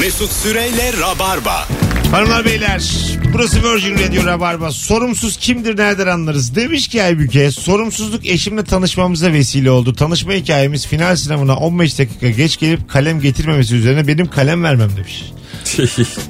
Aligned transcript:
Mesut 0.00 0.32
Süreyle 0.32 0.92
Rabarba. 1.00 1.68
Hanımlar 2.10 2.44
beyler 2.44 2.82
burası 3.32 3.62
Virgin 3.62 3.98
Radio 3.98 4.24
Rabarba. 4.24 4.70
Sorumsuz 4.70 5.36
kimdir 5.36 5.76
nereden 5.78 6.06
anlarız? 6.06 6.54
Demiş 6.56 6.88
ki 6.88 7.02
Aybüke 7.02 7.50
sorumsuzluk 7.50 8.26
eşimle 8.26 8.64
tanışmamıza 8.64 9.32
vesile 9.32 9.70
oldu. 9.70 9.94
Tanışma 9.94 10.32
hikayemiz 10.32 10.86
final 10.86 11.16
sınavına 11.16 11.56
15 11.56 11.98
dakika 11.98 12.30
geç 12.30 12.58
gelip 12.58 12.90
kalem 12.90 13.20
getirmemesi 13.20 13.74
üzerine 13.74 14.08
benim 14.08 14.26
kalem 14.26 14.62
vermem 14.62 14.90
demiş. 14.96 15.24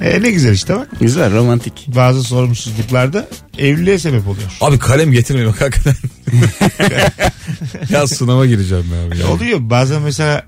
E, 0.01 0.21
ne 0.21 0.31
güzel 0.31 0.53
işte 0.53 0.75
bak. 0.75 0.87
Güzel 1.01 1.33
romantik. 1.35 1.73
Bazı 1.87 2.23
sorumsuzluklarda 2.23 3.27
evliliğe 3.57 3.99
sebep 3.99 4.27
oluyor. 4.27 4.51
Abi 4.61 4.79
kalem 4.79 5.11
getirmeyin 5.11 5.49
bak 5.51 5.61
hakikaten. 5.61 5.95
ya 7.89 8.07
sınava 8.07 8.45
gireceğim 8.45 8.85
ya. 8.93 9.07
abi 9.07 9.17
ya. 9.19 9.27
Oluyor 9.27 9.59
bazen 9.61 10.01
mesela 10.01 10.43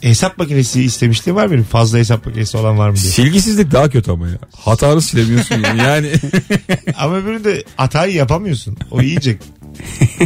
hesap 0.00 0.38
makinesi 0.38 0.82
istemişliğim 0.82 1.36
var 1.36 1.50
benim. 1.50 1.64
Fazla 1.64 1.98
hesap 1.98 2.26
makinesi 2.26 2.56
olan 2.56 2.78
var 2.78 2.90
mı 2.90 2.96
diye. 2.96 3.12
Silgisizlik 3.12 3.72
daha 3.72 3.90
kötü 3.90 4.10
ama 4.10 4.28
ya. 4.28 4.38
Hatanı 4.56 5.02
silemiyorsun 5.02 5.60
yani. 5.60 5.78
yani. 5.82 6.12
Ama 6.96 7.16
öbüründe 7.16 7.64
hatayı 7.76 8.14
yapamıyorsun. 8.14 8.76
O 8.90 9.02
iyice 9.02 9.38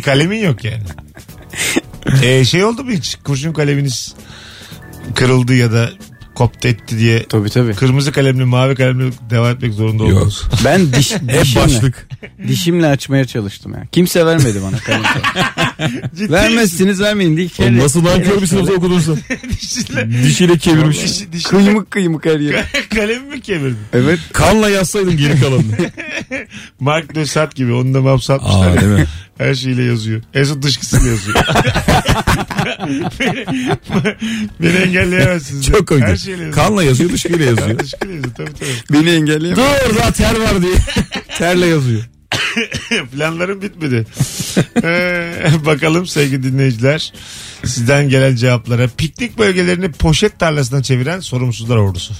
kalemin 0.05 0.39
yok 0.39 0.65
yani. 0.65 0.83
Ee, 2.23 2.45
şey 2.45 2.65
oldu 2.65 2.85
mu 2.85 2.91
hiç 2.91 3.17
kurşun 3.25 3.53
kaleminiz 3.53 4.15
kırıldı 5.15 5.55
ya 5.55 5.73
da 5.73 5.91
koptu 6.35 6.69
etti 6.69 6.99
diye 6.99 7.23
Tabii 7.29 7.51
tabii. 7.51 7.75
kırmızı 7.75 8.13
kalemle 8.13 8.45
mavi 8.45 8.75
kalemle 8.75 9.11
devam 9.31 9.51
etmek 9.57 9.73
zorunda 9.75 10.03
Yok. 10.05 10.13
oldunuz. 10.19 10.43
Ben 10.65 10.93
diş, 10.93 11.13
Hep 11.13 11.43
dişimle, 11.43 11.65
başlık. 11.65 12.09
dişimle 12.49 12.87
açmaya 12.87 13.25
çalıştım 13.25 13.73
ya. 13.75 13.83
Kimse 13.93 14.27
vermedi 14.27 14.61
bana 14.63 14.79
kalem. 14.79 15.03
Ciddi 16.17 16.33
Vermezsiniz 16.33 17.01
vermeyin 17.01 17.37
diye. 17.37 17.49
Oğlum 17.59 17.79
nasıl 17.79 18.05
nankör 18.05 18.43
bir 18.43 18.47
sınıfta 18.47 18.73
okudun 18.73 19.01
sen? 19.01 19.15
misin? 19.47 19.85
Dişinle, 19.87 20.23
Dişiyle 20.25 20.59
kevirmiş. 20.59 21.03
dişi, 21.05 21.33
dişinle 21.33 21.51
Kıymık 21.65 21.91
kıymık 21.91 22.27
her 22.27 22.41
yere. 22.41 22.65
kalemi 22.95 23.29
mi 23.29 23.41
kevirdin? 23.41 23.79
Evet. 23.93 24.19
Kanla 24.33 24.69
yazsaydın 24.69 25.17
geri 25.17 25.41
kalanını. 25.41 25.77
Mark 26.81 27.15
de 27.15 27.27
Sade 27.27 27.51
gibi 27.55 27.73
onu 27.73 27.95
da 27.95 28.01
mapsatmışlar. 28.01 28.77
Aa 28.77 28.81
değil 28.81 28.93
mi? 28.93 29.07
Her 29.39 29.55
şeyle 29.55 29.83
yazıyor. 29.83 30.23
En 30.35 30.45
son 30.45 30.63
dışkısıyla 30.63 31.07
yazıyor. 31.09 31.37
beni, 33.21 33.45
beni 34.63 34.77
engelleyemezsiniz. 34.77 35.67
Çok 35.67 35.89
komik. 35.89 36.05
Her 36.05 36.17
şeyle 36.17 36.43
yazıyor. 36.43 36.53
Kanla 36.53 36.83
yazıyor 36.83 37.11
dışkıyla 37.13 37.45
yazıyor. 37.51 37.79
Dışkıyla 37.79 38.15
yazıyor 38.15 38.35
tabii 38.35 38.53
tabii. 38.55 38.99
Beni 39.01 39.11
engelleyemez. 39.11 39.65
Dur 39.89 39.97
daha 39.97 40.13
ter 40.13 40.41
var 40.41 40.63
diye. 40.63 40.75
Terle 41.39 41.67
yazıyor. 41.67 42.03
Planlarım 43.13 43.63
bitmedi. 43.63 44.07
Ee, 44.83 45.33
bakalım 45.67 46.07
sevgili 46.07 46.43
dinleyiciler. 46.43 47.13
Sizden 47.65 48.09
gelen 48.09 48.37
cevaplara. 48.37 48.89
Piknik 48.97 49.39
bölgelerini 49.39 49.93
poşet 49.93 50.39
tarlasına 50.39 50.83
çeviren 50.83 51.21
sorumsuzlar 51.21 51.77
ordusu. 51.77 52.15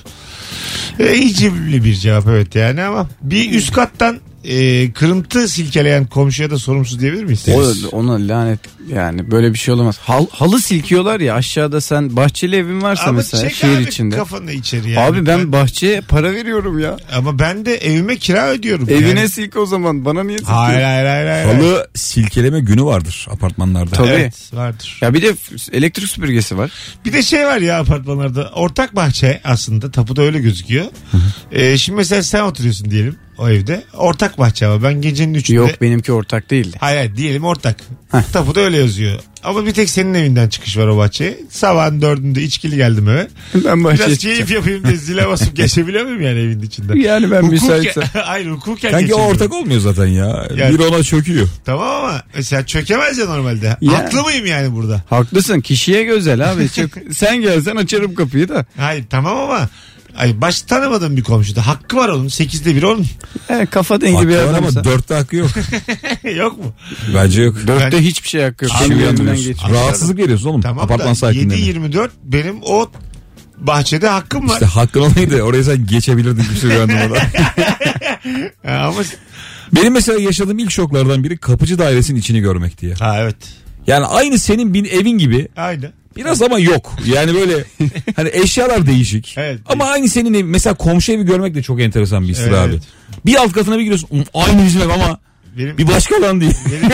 Ee, 1.01 1.19
hicivli 1.19 1.85
bir 1.85 1.95
cevap 1.95 2.27
evet 2.29 2.55
yani 2.55 2.83
ama 2.83 3.09
bir 3.23 3.53
üst 3.53 3.73
kattan 3.73 4.21
e, 4.45 4.93
kırıntı 4.93 5.49
silkeleyen 5.49 6.07
komşuya 6.07 6.51
da 6.51 6.59
sorumsuz 6.59 7.01
diyebilir 7.01 7.25
miyiz? 7.25 7.49
O, 7.49 7.97
ona 7.97 8.29
lanet 8.29 8.61
yani 8.95 9.31
böyle 9.31 9.53
bir 9.53 9.59
şey 9.59 9.75
olamaz. 9.75 9.99
Hal, 9.99 10.27
halı 10.31 10.61
silkiyorlar 10.61 11.21
ya 11.21 11.35
aşağıda 11.35 11.81
sen 11.81 12.17
bahçeli 12.17 12.57
evin 12.57 12.83
varsa 12.83 13.05
Ama 13.05 13.13
mesela 13.13 13.43
çek 13.43 13.55
şehir 13.55 13.77
abi 13.77 13.83
içinde. 13.83 14.17
kafanı 14.17 14.53
içeri 14.53 14.91
yani. 14.91 15.07
Abi 15.07 15.27
ben 15.27 15.53
bahçeye 15.53 16.01
para 16.01 16.33
veriyorum 16.33 16.79
ya. 16.79 16.97
Ama 17.15 17.39
ben 17.39 17.67
de 17.67 17.75
evime 17.77 18.17
kira 18.17 18.49
ödüyorum. 18.49 18.91
Evine 18.91 19.19
yani. 19.19 19.29
silk 19.29 19.57
o 19.57 19.67
zaman 19.67 20.05
bana 20.05 20.25
niye 20.25 20.39
silkiyorsun? 20.39 20.65
Hayır 20.65 20.83
hayır 20.83 21.07
hayır. 21.07 21.27
hayır. 21.27 21.59
Halı 21.59 21.89
silkeleme 21.95 22.61
günü 22.61 22.85
vardır 22.85 23.27
apartmanlarda. 23.31 23.91
Tabii. 23.91 24.09
Evet 24.09 24.51
vardır. 24.53 24.99
Ya 25.01 25.15
bir 25.15 25.23
de 25.23 25.35
elektrik 25.73 26.09
süpürgesi 26.09 26.59
var. 26.59 26.73
Bir 27.05 27.13
de 27.13 27.23
şey 27.23 27.47
var 27.47 27.59
ya 27.59 27.81
apartmanlarda 27.81 28.51
ortak 28.55 28.97
bahçe 28.97 29.41
aslında 29.45 29.91
tapuda 29.91 30.23
öyle 30.23 30.39
gözüküyor. 30.41 30.85
Ee, 31.53 31.79
şimdi 31.79 31.97
mesela 31.97 32.23
sen 32.23 32.43
oturuyorsun 32.43 32.91
diyelim 32.91 33.17
o 33.39 33.49
evde. 33.49 33.83
Ortak 33.95 34.39
bahçe 34.39 34.67
ama 34.67 34.83
ben 34.83 35.01
gecenin 35.01 35.35
üçünde. 35.35 35.57
Yok 35.59 35.81
benimki 35.81 36.13
ortak 36.13 36.51
değildi. 36.51 36.77
Hayır 36.81 36.97
hayır, 36.99 37.17
diyelim 37.17 37.45
ortak. 37.45 37.77
Tapuda 38.33 38.61
öyle 38.61 38.77
yazıyor. 38.79 39.19
Ama 39.45 39.67
bir 39.67 39.73
tek 39.75 39.91
senin 39.91 40.15
evinden 40.15 40.49
çıkış 40.49 40.77
var 40.77 40.87
o 40.87 40.97
bahçeye. 40.97 41.39
Sabahın 41.51 42.03
dördünde 42.03 42.43
içkili 42.43 42.77
geldim 42.77 43.09
eve. 43.09 43.29
Ben 43.55 43.85
bahçeye 43.85 44.07
Biraz 44.07 44.19
keyif 44.19 44.51
yapayım 44.51 44.85
diye 44.85 44.97
zile 44.97 45.29
basıp 45.29 45.57
geçebiliyor 45.57 46.05
muyum 46.05 46.23
yani 46.23 46.39
evin 46.41 46.63
içinden? 46.63 46.95
Yani 46.95 47.31
ben 47.31 47.45
müsaitsem. 47.45 48.05
Hayır 48.25 48.47
hukuken 48.51 48.91
Sanki 48.91 49.15
o 49.15 49.21
ortak 49.21 49.53
olmuyor 49.55 49.81
zaten 49.81 50.07
ya. 50.07 50.49
Yani- 50.57 50.75
Bir 50.75 50.85
ona 50.85 51.03
çöküyor. 51.03 51.49
Tamam 51.65 51.89
ama 52.05 52.23
mesela 52.37 52.67
çökemez 52.67 53.19
ya 53.19 53.27
normalde. 53.27 53.77
Ya. 53.81 53.93
Haklı 53.93 54.23
mıyım 54.23 54.47
yani 54.47 54.75
burada? 54.75 55.03
Haklısın 55.11 55.61
kişiye 55.61 56.03
gözel 56.03 56.53
abi. 56.53 56.69
Çok, 56.69 56.91
sen 57.13 57.41
gelsen 57.41 57.77
açarım 57.77 58.15
kapıyı 58.15 58.49
da. 58.49 58.67
Hayır 58.77 59.05
tamam 59.11 59.37
ama 59.39 59.69
Ay 60.17 60.41
baş 60.41 60.63
tanımadığım 60.63 61.17
bir 61.17 61.23
komşuda. 61.23 61.67
Hakkı 61.67 61.97
var 61.97 62.09
onun. 62.09 62.29
Sekizde 62.29 62.77
bir 62.77 62.83
onun. 62.83 63.07
He, 63.49 63.67
kafa 63.67 64.01
dengi 64.01 64.15
Hakkı 64.15 64.29
bir 64.29 64.37
var 64.37 64.43
adamsa. 64.45 64.81
ama 64.81 64.85
dörtte 64.85 65.15
hakkı 65.15 65.37
yok. 65.37 65.51
Yok 66.37 66.59
mu? 66.59 66.73
Bence 67.15 67.43
yok. 67.43 67.57
Dörtte 67.67 67.97
Ben- 67.97 68.03
hiçbir 68.03 68.29
şey 68.29 68.43
hakkı 68.43 68.65
yok. 68.65 68.75
Uyandırıyorsun. 68.99 69.47
geçiyor. 69.47 69.71
Rahatsızlık 69.75 70.19
veriyorsun 70.19 70.49
oğlum. 70.49 70.61
Tamam 70.63 70.85
Apartman 70.85 71.11
da 71.11 71.15
sakinlerine. 71.15 71.89
7-24 71.89 72.11
benim 72.25 72.57
o 72.63 72.91
bahçede 73.59 74.09
hakkım 74.09 74.49
var. 74.49 74.53
İşte 74.55 74.67
hakkın 74.67 75.01
olaydı. 75.01 75.43
Oraya 75.43 75.65
sen 75.65 75.87
geçebilirdin 75.87 76.43
kimse 76.45 76.67
uyandırmadan. 76.67 77.23
Ha, 78.67 78.73
ama 78.89 79.03
Benim 79.73 79.93
mesela 79.93 80.21
yaşadığım 80.21 80.59
ilk 80.59 80.71
şoklardan 80.71 81.25
biri 81.25 81.37
kapıcı 81.39 81.79
dairesinin 81.79 82.19
içini 82.21 82.41
görmek 82.41 82.81
diye. 82.81 82.95
ha 82.95 83.17
evet. 83.21 83.37
Yani 83.87 84.07
aynı 84.07 84.39
senin 84.39 84.75
bin 84.75 84.85
evin 84.85 85.19
gibi 85.19 85.49
Aynı. 85.57 85.93
Biraz 86.17 86.43
ama 86.43 86.59
yok. 86.59 86.97
Yani 87.07 87.35
böyle 87.35 87.65
hani 88.17 88.31
eşyalar 88.33 88.87
değişik. 88.87 89.35
Evet, 89.39 89.61
ama 89.67 89.85
aynı 89.85 90.09
senin 90.09 90.35
ev, 90.35 90.45
mesela 90.45 90.75
komşu 90.75 91.13
evi 91.13 91.25
görmek 91.25 91.55
de 91.55 91.63
çok 91.63 91.81
enteresan 91.81 92.23
bir 92.23 92.29
histir 92.29 92.47
Evet. 92.49 92.59
abi. 92.59 92.79
Bir 93.27 93.35
alt 93.37 93.53
katına 93.53 93.75
bir 93.79 93.83
giriyorsun 93.83 94.09
"Um, 94.11 94.25
aynı 94.35 94.67
bizim 94.67 94.83
ev 94.83 94.89
ama 94.89 95.19
Benim, 95.59 95.79
bir 95.79 95.89
başka 95.89 96.23
lan 96.23 96.41
benim, 96.41 96.53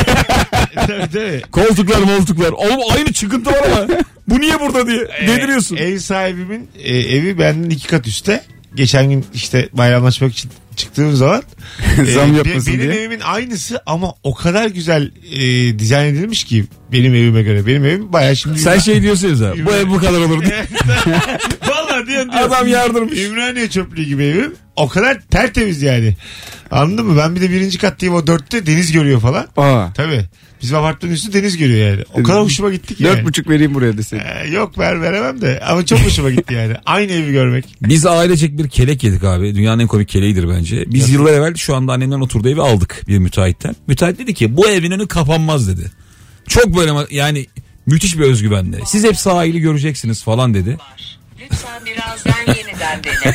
tabii, 0.75 1.11
tabii. 1.13 1.43
Koltuklar 1.53 1.99
moltuklar. 1.99 2.51
Oğlum 2.51 2.81
aynı 2.93 3.13
çıkıntı 3.13 3.51
var 3.51 3.63
ama 3.73 3.87
bu 4.29 4.41
niye 4.41 4.61
burada 4.61 4.87
diye 4.87 5.09
dediriyorsun. 5.27 5.77
Ev 5.77 5.99
sahibimin 5.99 6.69
e, 6.79 6.99
evi 6.99 7.39
benden 7.39 7.71
iki 7.71 7.87
kat 7.87 8.07
üstte. 8.07 8.45
Geçen 8.75 9.11
gün 9.11 9.25
işte 9.35 9.69
bayramlaşmak 9.73 10.33
için 10.33 10.51
çıktığım 10.77 11.17
zaman 11.17 11.43
Zam 12.15 12.33
be- 12.33 12.37
yapmasın 12.37 12.67
benim 12.75 12.81
diye. 12.93 13.01
evimin 13.01 13.21
aynısı 13.21 13.83
ama 13.87 14.15
o 14.23 14.35
kadar 14.35 14.67
güzel 14.67 15.11
e, 15.33 15.79
dizayn 15.79 16.15
edilmiş 16.15 16.45
ki 16.45 16.65
benim 16.93 17.15
evime 17.15 17.43
göre. 17.43 17.67
Benim 17.67 17.85
evim 17.85 18.13
bayağı 18.13 18.37
şimdi 18.37 18.59
Sen 18.59 18.79
şey 18.79 19.03
diyorsun 19.03 19.29
ya 19.29 19.37
sen, 19.37 19.67
bu 19.67 19.71
ev 19.73 19.89
bu 19.89 19.99
kadar 19.99 20.21
olur 20.21 20.43
diye. 20.45 20.65
Vallahi 21.69 22.07
diyorsun 22.07 22.33
diyor. 22.33 22.43
Adam 22.45 22.69
yardırmış. 22.69 23.19
Ümraniye 23.19 23.69
çöplüğü 23.71 24.05
gibi 24.05 24.25
evim. 24.25 24.55
O 24.77 24.89
kadar 24.89 25.21
tertemiz 25.31 25.83
yani. 25.83 26.17
Anladın 26.71 27.07
mı? 27.07 27.17
Ben 27.19 27.37
bir 27.37 27.41
de 27.41 27.51
birinci 27.51 27.79
kattayım 27.79 28.15
o 28.15 28.27
dörtte 28.27 28.67
deniz 28.67 28.93
görüyor 28.93 29.21
falan. 29.21 29.47
Aa, 29.57 29.93
Tabii. 29.95 30.25
Bizim 30.62 30.76
apartmanın 30.76 31.15
üstü 31.15 31.32
deniz 31.32 31.56
görüyor 31.56 31.91
yani. 31.91 32.04
O 32.15 32.22
kadar 32.22 32.43
hoşuma 32.43 32.71
gitti 32.71 32.94
ki 32.94 33.04
dört 33.04 33.16
yani. 33.16 33.26
buçuk 33.26 33.48
vereyim 33.48 33.75
buraya 33.75 33.98
deseydin. 33.98 34.25
Ee, 34.25 34.48
yok 34.48 34.78
ver 34.78 35.03
veremem 35.03 35.41
de 35.41 35.60
ama 35.66 35.87
çok 35.87 35.98
hoşuma 35.98 36.31
gitti 36.31 36.54
yani. 36.54 36.75
Aynı 36.87 37.12
evi 37.12 37.32
görmek. 37.32 37.65
Biz 37.82 38.06
ailecek 38.06 38.59
bir 38.59 38.69
kelek 38.69 39.04
yedik 39.04 39.25
abi. 39.25 39.54
Dünyanın 39.54 39.81
en 39.81 39.87
komik 39.87 40.09
keleğidir 40.09 40.48
bence. 40.48 40.84
Biz 40.87 41.10
yıllar 41.10 41.32
evvel 41.32 41.54
şu 41.54 41.75
anda 41.76 41.93
annemden 41.93 42.21
oturduğu 42.21 42.48
evi 42.48 42.60
aldık 42.60 43.03
bir 43.09 43.19
müteahhitten. 43.19 43.76
Müteahhit 43.87 44.19
dedi 44.19 44.34
ki 44.34 44.56
bu 44.56 44.69
evin 44.69 44.91
önü 44.91 45.09
kapanmaz 45.09 45.69
dedi. 45.69 45.91
Çok 46.48 46.77
böyle 46.77 46.92
yani 47.10 47.47
müthiş 47.87 48.19
bir 48.19 48.25
özgüvenle. 48.25 48.78
Siz 48.87 49.04
hep 49.04 49.16
sahili 49.16 49.60
göreceksiniz 49.60 50.22
falan 50.22 50.54
dedi. 50.54 50.78
Lütfen 51.42 51.82
birazdan 51.87 52.54
yeniden 52.54 53.04
dene. 53.04 53.34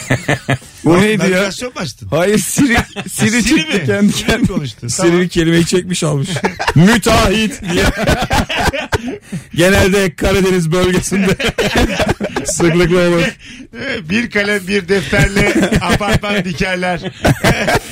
Bu 0.85 1.01
neydi 1.01 1.23
ya? 1.23 1.29
Navigasyon 1.29 1.73
mu 1.75 1.79
açtın? 1.81 2.07
Hayır 2.11 2.37
Siri, 2.37 2.77
Siri, 3.11 3.29
Siri 3.29 3.43
çıktı 3.43 3.77
mi? 3.77 3.85
kendi 3.85 4.13
Siri 4.13 4.25
mi 4.25 4.27
kendine. 4.27 4.47
konuştu? 4.47 4.89
Seni 4.89 5.11
Tamam. 5.11 5.27
kelimeyi 5.27 5.65
çekmiş 5.65 6.03
almış. 6.03 6.29
Müteahhit 6.75 7.61
diye. 7.73 7.83
Genelde 9.55 10.15
Karadeniz 10.15 10.71
bölgesinde 10.71 11.35
sıklıkla 12.45 13.09
olur. 13.09 13.21
Ee, 13.79 14.09
Bir 14.09 14.29
kalem 14.29 14.67
bir 14.67 14.87
defterle 14.87 15.53
apartman 15.81 16.45
dikerler. 16.45 16.99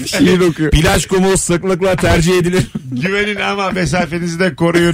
Şiir 0.06 0.40
okuyor. 0.40 0.72
Plaj 0.72 1.06
kumu 1.06 1.38
sıklıkla 1.38 1.96
tercih 1.96 2.38
edilir. 2.38 2.64
Güvenin 2.92 3.40
ama 3.40 3.72
mesafenizi 3.72 4.40
de 4.40 4.56
koruyun. 4.56 4.94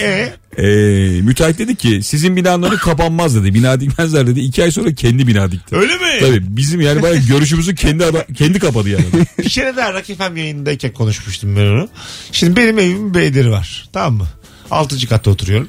e, 0.00 0.32
Ee, 0.58 1.20
müteahhit 1.22 1.58
dedi 1.58 1.76
ki 1.76 2.00
sizin 2.02 2.36
önü 2.36 2.76
kapanmaz 2.76 3.36
dedi. 3.36 3.54
Bina 3.54 3.80
dikmezler 3.80 4.26
dedi. 4.26 4.40
İki 4.40 4.62
ay 4.62 4.70
sonra 4.70 4.94
kendi 4.94 5.26
bina 5.26 5.52
dikti. 5.52 5.76
öyle 5.76 5.92
mi? 5.96 6.20
Tabii 6.20 6.42
bizim 6.56 6.80
yani 6.80 7.02
bayağı 7.04 7.18
görüşümüzü 7.26 7.74
kendi 7.74 8.04
ada- 8.04 8.26
kendi 8.34 8.58
kapadı 8.58 8.88
yani. 8.88 9.04
Bir 9.38 9.48
kere 9.48 9.76
daha 9.76 9.92
Rock 9.92 10.06
FM 10.06 10.36
yayınındayken 10.36 10.92
konuşmuştum 10.92 11.56
ben 11.56 11.64
onu. 11.66 11.88
Şimdi 12.32 12.56
benim 12.56 12.78
evimin 12.78 13.14
bir 13.14 13.20
ederi 13.20 13.50
var. 13.50 13.88
Tamam 13.92 14.14
mı? 14.14 14.28
Altıncı 14.70 15.08
katta 15.08 15.30
oturuyorum. 15.30 15.68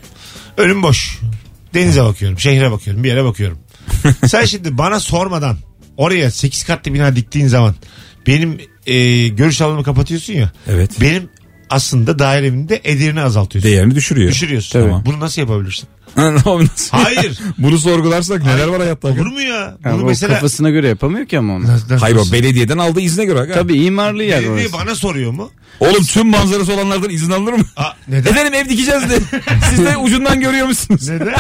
Önüm 0.58 0.84
boş. 0.84 1.20
Denize 1.74 2.04
bakıyorum. 2.04 2.40
Şehre 2.40 2.72
bakıyorum. 2.72 3.04
Bir 3.04 3.10
yere 3.10 3.24
bakıyorum. 3.24 3.60
Sen 4.28 4.46
şimdi 4.46 4.78
bana 4.78 5.00
sormadan 5.00 5.58
oraya 5.98 6.32
8 6.32 6.64
katlı 6.64 6.94
bina 6.94 7.16
diktiğin 7.16 7.48
zaman 7.48 7.76
benim 8.28 8.58
e, 8.86 9.28
görüş 9.28 9.62
alanımı 9.62 9.84
kapatıyorsun 9.84 10.34
ya. 10.34 10.52
Evet. 10.68 10.92
Benim 11.02 11.30
aslında 11.70 12.20
dairenin 12.20 12.70
de 12.70 12.82
ederini 12.84 13.22
azaltıyorsun. 13.22 13.72
Değerini 13.72 13.96
düşürüyor. 13.96 14.32
Düşürüyorsun. 14.32 14.80
Tamam. 14.82 15.04
Bunu 15.06 15.20
nasıl 15.20 15.42
yapabilirsin? 15.42 15.88
Abi 16.18 16.64
nasıl? 16.64 16.98
Hayır. 16.98 17.40
Bunu 17.58 17.78
sorgularsak 17.80 18.44
neler 18.44 18.68
var 18.68 18.80
hayatta? 18.82 19.08
Olur 19.08 19.26
mu 19.26 19.42
ya? 19.42 19.56
Ya 19.86 19.94
Bunu 19.94 20.04
o 20.04 20.06
mesela... 20.06 20.34
kafasına 20.34 20.70
göre 20.70 20.88
yapamıyor 20.88 21.26
ki 21.26 21.38
ama 21.40 21.54
onu. 21.56 21.64
Nasıl- 21.64 21.86
nasıl- 21.90 21.98
Hayır 22.02 22.16
o 22.16 22.32
belediyeden 22.32 22.78
aldığı 22.78 23.00
izne 23.02 23.26
göre. 23.26 23.40
aga. 23.40 23.54
Tabii 23.54 23.76
imarlı 23.84 24.24
yer 24.24 24.44
Belediye 24.44 24.68
orası. 24.68 24.74
bana 24.74 24.96
soruyor 24.96 25.32
mu? 25.32 25.52
Oğlum 25.80 26.04
tüm 26.04 26.28
manzarası 26.28 26.74
olanlardan 26.74 27.10
izin 27.10 27.32
alınır 27.32 27.54
mı? 27.54 27.66
Aa, 27.78 27.90
neden? 28.08 28.32
Efendim 28.32 28.54
ev 28.54 28.70
dikeceğiz 28.70 29.10
de. 29.10 29.20
Siz 29.70 29.80
de 29.86 29.98
ucundan 29.98 30.42
görüyor 30.42 30.68
musunuz? 30.68 31.10
Neden? 31.10 31.34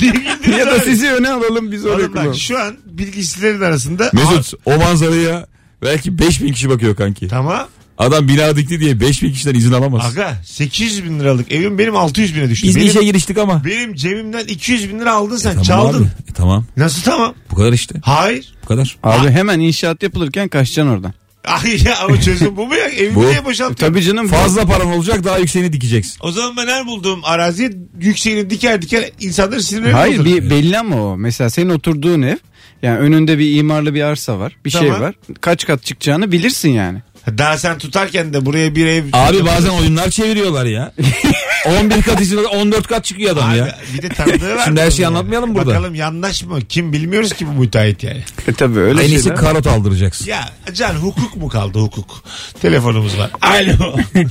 Niye 0.00 0.12
güldünüz 0.12 0.58
Ya 0.58 0.66
da 0.66 0.72
abi? 0.72 0.80
sizi 0.84 1.10
öne 1.10 1.30
alalım 1.30 1.72
biz 1.72 1.84
oraya 1.86 1.94
Oğlum 1.94 2.02
bak 2.04 2.12
kullanalım. 2.12 2.34
şu 2.34 2.58
an 2.58 2.76
bilgisayarın 2.86 3.60
arasında... 3.60 4.10
Mesut 4.12 4.52
o 4.64 4.76
manzaraya 4.78 5.46
belki 5.82 6.18
5000 6.18 6.52
kişi 6.52 6.70
bakıyor 6.70 6.96
kanki. 6.96 7.28
Tamam. 7.28 7.66
Adam 7.98 8.28
bina 8.28 8.56
dikti 8.56 8.80
diye 8.80 9.00
5000 9.00 9.32
kişiden 9.32 9.54
izin 9.54 9.72
alamaz. 9.72 10.02
Aga 10.12 10.36
800 10.44 11.04
bin 11.04 11.20
liralık 11.20 11.52
evim 11.52 11.78
benim 11.78 11.96
600 11.96 12.36
bine 12.36 12.50
düştü. 12.50 12.68
Biz 12.68 12.76
benim, 12.76 12.86
işe 12.88 13.02
giriştik 13.02 13.38
ama. 13.38 13.64
benim 13.64 13.94
cebimden 13.94 14.44
200 14.44 14.88
bin 14.88 14.98
lira 15.00 15.12
aldın 15.14 15.36
sen 15.36 15.50
Tamam 15.50 15.64
çaldın. 15.64 15.98
abi. 16.02 16.30
E, 16.30 16.32
tamam. 16.34 16.64
Nasıl 16.76 17.02
tamam? 17.02 17.34
Bu 17.50 17.54
kadar 17.56 17.72
işte. 17.72 17.94
Hayır. 18.02 18.54
Bu 18.64 18.66
kadar. 18.68 18.96
Abi 19.02 19.30
hemen 19.30 19.60
inşaat 19.60 20.02
yapılırken 20.02 20.48
kaçacaksın 20.48 20.92
oradan. 20.92 21.14
Ay 21.46 21.82
ya 21.84 21.98
ama 21.98 22.20
çözüm 22.20 22.56
bu 22.56 22.66
mu 22.66 22.74
ya? 22.74 22.84
Evimi 22.96 23.14
Bu. 23.14 23.26
niye 23.26 23.44
boşaltıyorum? 23.44 23.94
Tabii 23.94 24.02
canım. 24.02 24.28
Fazla 24.28 24.66
paran 24.66 24.86
olacak 24.92 25.24
daha 25.24 25.38
yükseğini 25.38 25.72
dikeceksin. 25.72 26.16
O 26.20 26.32
zaman 26.32 26.56
ben 26.56 26.66
her 26.66 26.86
bulduğum 26.86 27.20
araziye 27.24 27.70
yükseğini 28.00 28.50
diker 28.50 28.82
diker 28.82 29.10
insanları 29.20 29.62
sinirlerini 29.62 29.92
Hayır 29.92 30.24
bir 30.24 30.50
belli 30.50 30.78
ama 30.78 31.02
o. 31.02 31.16
Mesela 31.16 31.50
senin 31.50 31.70
oturduğun 31.70 32.22
ev 32.22 32.36
yani 32.82 32.98
önünde 32.98 33.38
bir 33.38 33.56
imarlı 33.56 33.94
bir 33.94 34.02
arsa 34.02 34.38
var. 34.38 34.56
Bir 34.64 34.70
şey 34.70 34.80
Tamam. 34.80 35.00
var. 35.00 35.14
Kaç 35.40 35.66
kat 35.66 35.84
çıkacağını 35.84 36.32
bilirsin 36.32 36.70
yani. 36.70 37.02
Daha 37.38 37.58
sen 37.58 37.78
tutarken 37.78 38.32
de 38.32 38.46
buraya 38.46 38.74
bir 38.74 38.86
ev... 38.86 39.04
Abi 39.12 39.46
bazen 39.46 39.70
oyunlar 39.70 40.10
çeviriyorlar 40.10 40.64
ya. 40.66 40.92
11 41.80 42.02
kat 42.02 42.20
için 42.20 42.44
14 42.44 42.86
kat 42.86 43.04
çıkıyor 43.04 43.32
adam 43.32 43.50
Abi, 43.50 43.58
ya. 43.58 43.78
Bir 43.94 44.02
de 44.02 44.08
tanıdığı 44.08 44.56
var. 44.56 44.64
Şimdi 44.64 44.80
her 44.80 44.90
şeyi 44.90 45.02
ya. 45.02 45.08
anlatmayalım 45.08 45.54
burada. 45.54 45.70
Bakalım 45.70 45.94
yandaş 45.94 46.44
mı? 46.44 46.58
Kim 46.68 46.92
bilmiyoruz 46.92 47.32
ki 47.32 47.46
bu 47.46 47.52
müteahhit 47.52 48.04
yani. 48.04 48.22
E 48.48 48.52
tabii 48.52 48.78
öyle 48.80 49.02
En 49.04 49.08
iyisi 49.08 49.22
şeyler. 49.24 49.36
karot 49.38 49.66
aldıracaksın. 49.66 50.26
Ya 50.26 50.40
Can 50.74 50.94
hukuk 50.94 51.36
mu 51.36 51.48
kaldı 51.48 51.78
hukuk? 51.78 52.22
Telefonumuz 52.62 53.18
var. 53.18 53.30
Alo. 53.42 53.96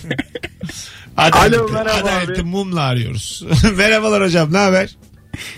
Adaleti, 1.18 1.60
Alo, 1.60 1.70
merhaba 1.72 2.10
adaleti 2.10 2.42
abi. 2.42 2.50
mumla 2.50 2.82
arıyoruz. 2.82 3.44
Merhabalar 3.78 4.24
hocam 4.24 4.54
ne 4.54 4.58
haber? 4.58 4.96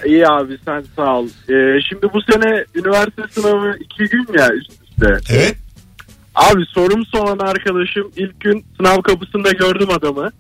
İyi 0.05 0.27
abi 0.27 0.57
sen 0.65 0.83
sağ 0.95 1.15
ol. 1.17 1.27
Ee, 1.27 1.81
şimdi 1.89 2.07
bu 2.13 2.21
sene 2.31 2.65
üniversite 2.75 3.21
sınavı 3.31 3.77
iki 3.79 4.03
gün 4.09 4.27
ya 4.39 4.49
üst 4.53 4.71
üste. 4.71 5.17
Evet. 5.29 5.55
Abi 6.37 6.65
sorumsuz 6.65 7.15
olan 7.21 7.39
arkadaşım 7.39 8.11
ilk 8.15 8.39
gün 8.39 8.65
sınav 8.77 9.01
kapısında 9.01 9.51
gördüm 9.51 9.89
adamı. 9.89 10.31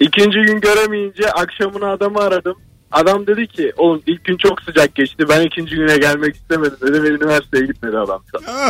İkinci 0.00 0.40
gün 0.40 0.60
göremeyince 0.60 1.30
akşamına 1.30 1.92
adamı 1.92 2.18
aradım. 2.18 2.56
Adam 2.94 3.26
dedi 3.26 3.46
ki 3.46 3.72
oğlum 3.76 4.02
ilk 4.06 4.24
gün 4.24 4.36
çok 4.36 4.62
sıcak 4.62 4.94
geçti 4.94 5.24
ben 5.28 5.40
ikinci 5.46 5.76
güne 5.76 5.98
gelmek 5.98 6.36
istemedim 6.36 6.76
dedi 6.82 7.02
ve 7.02 7.08
üniversiteye 7.08 7.66
gitmedi 7.66 7.98
adam. 7.98 8.22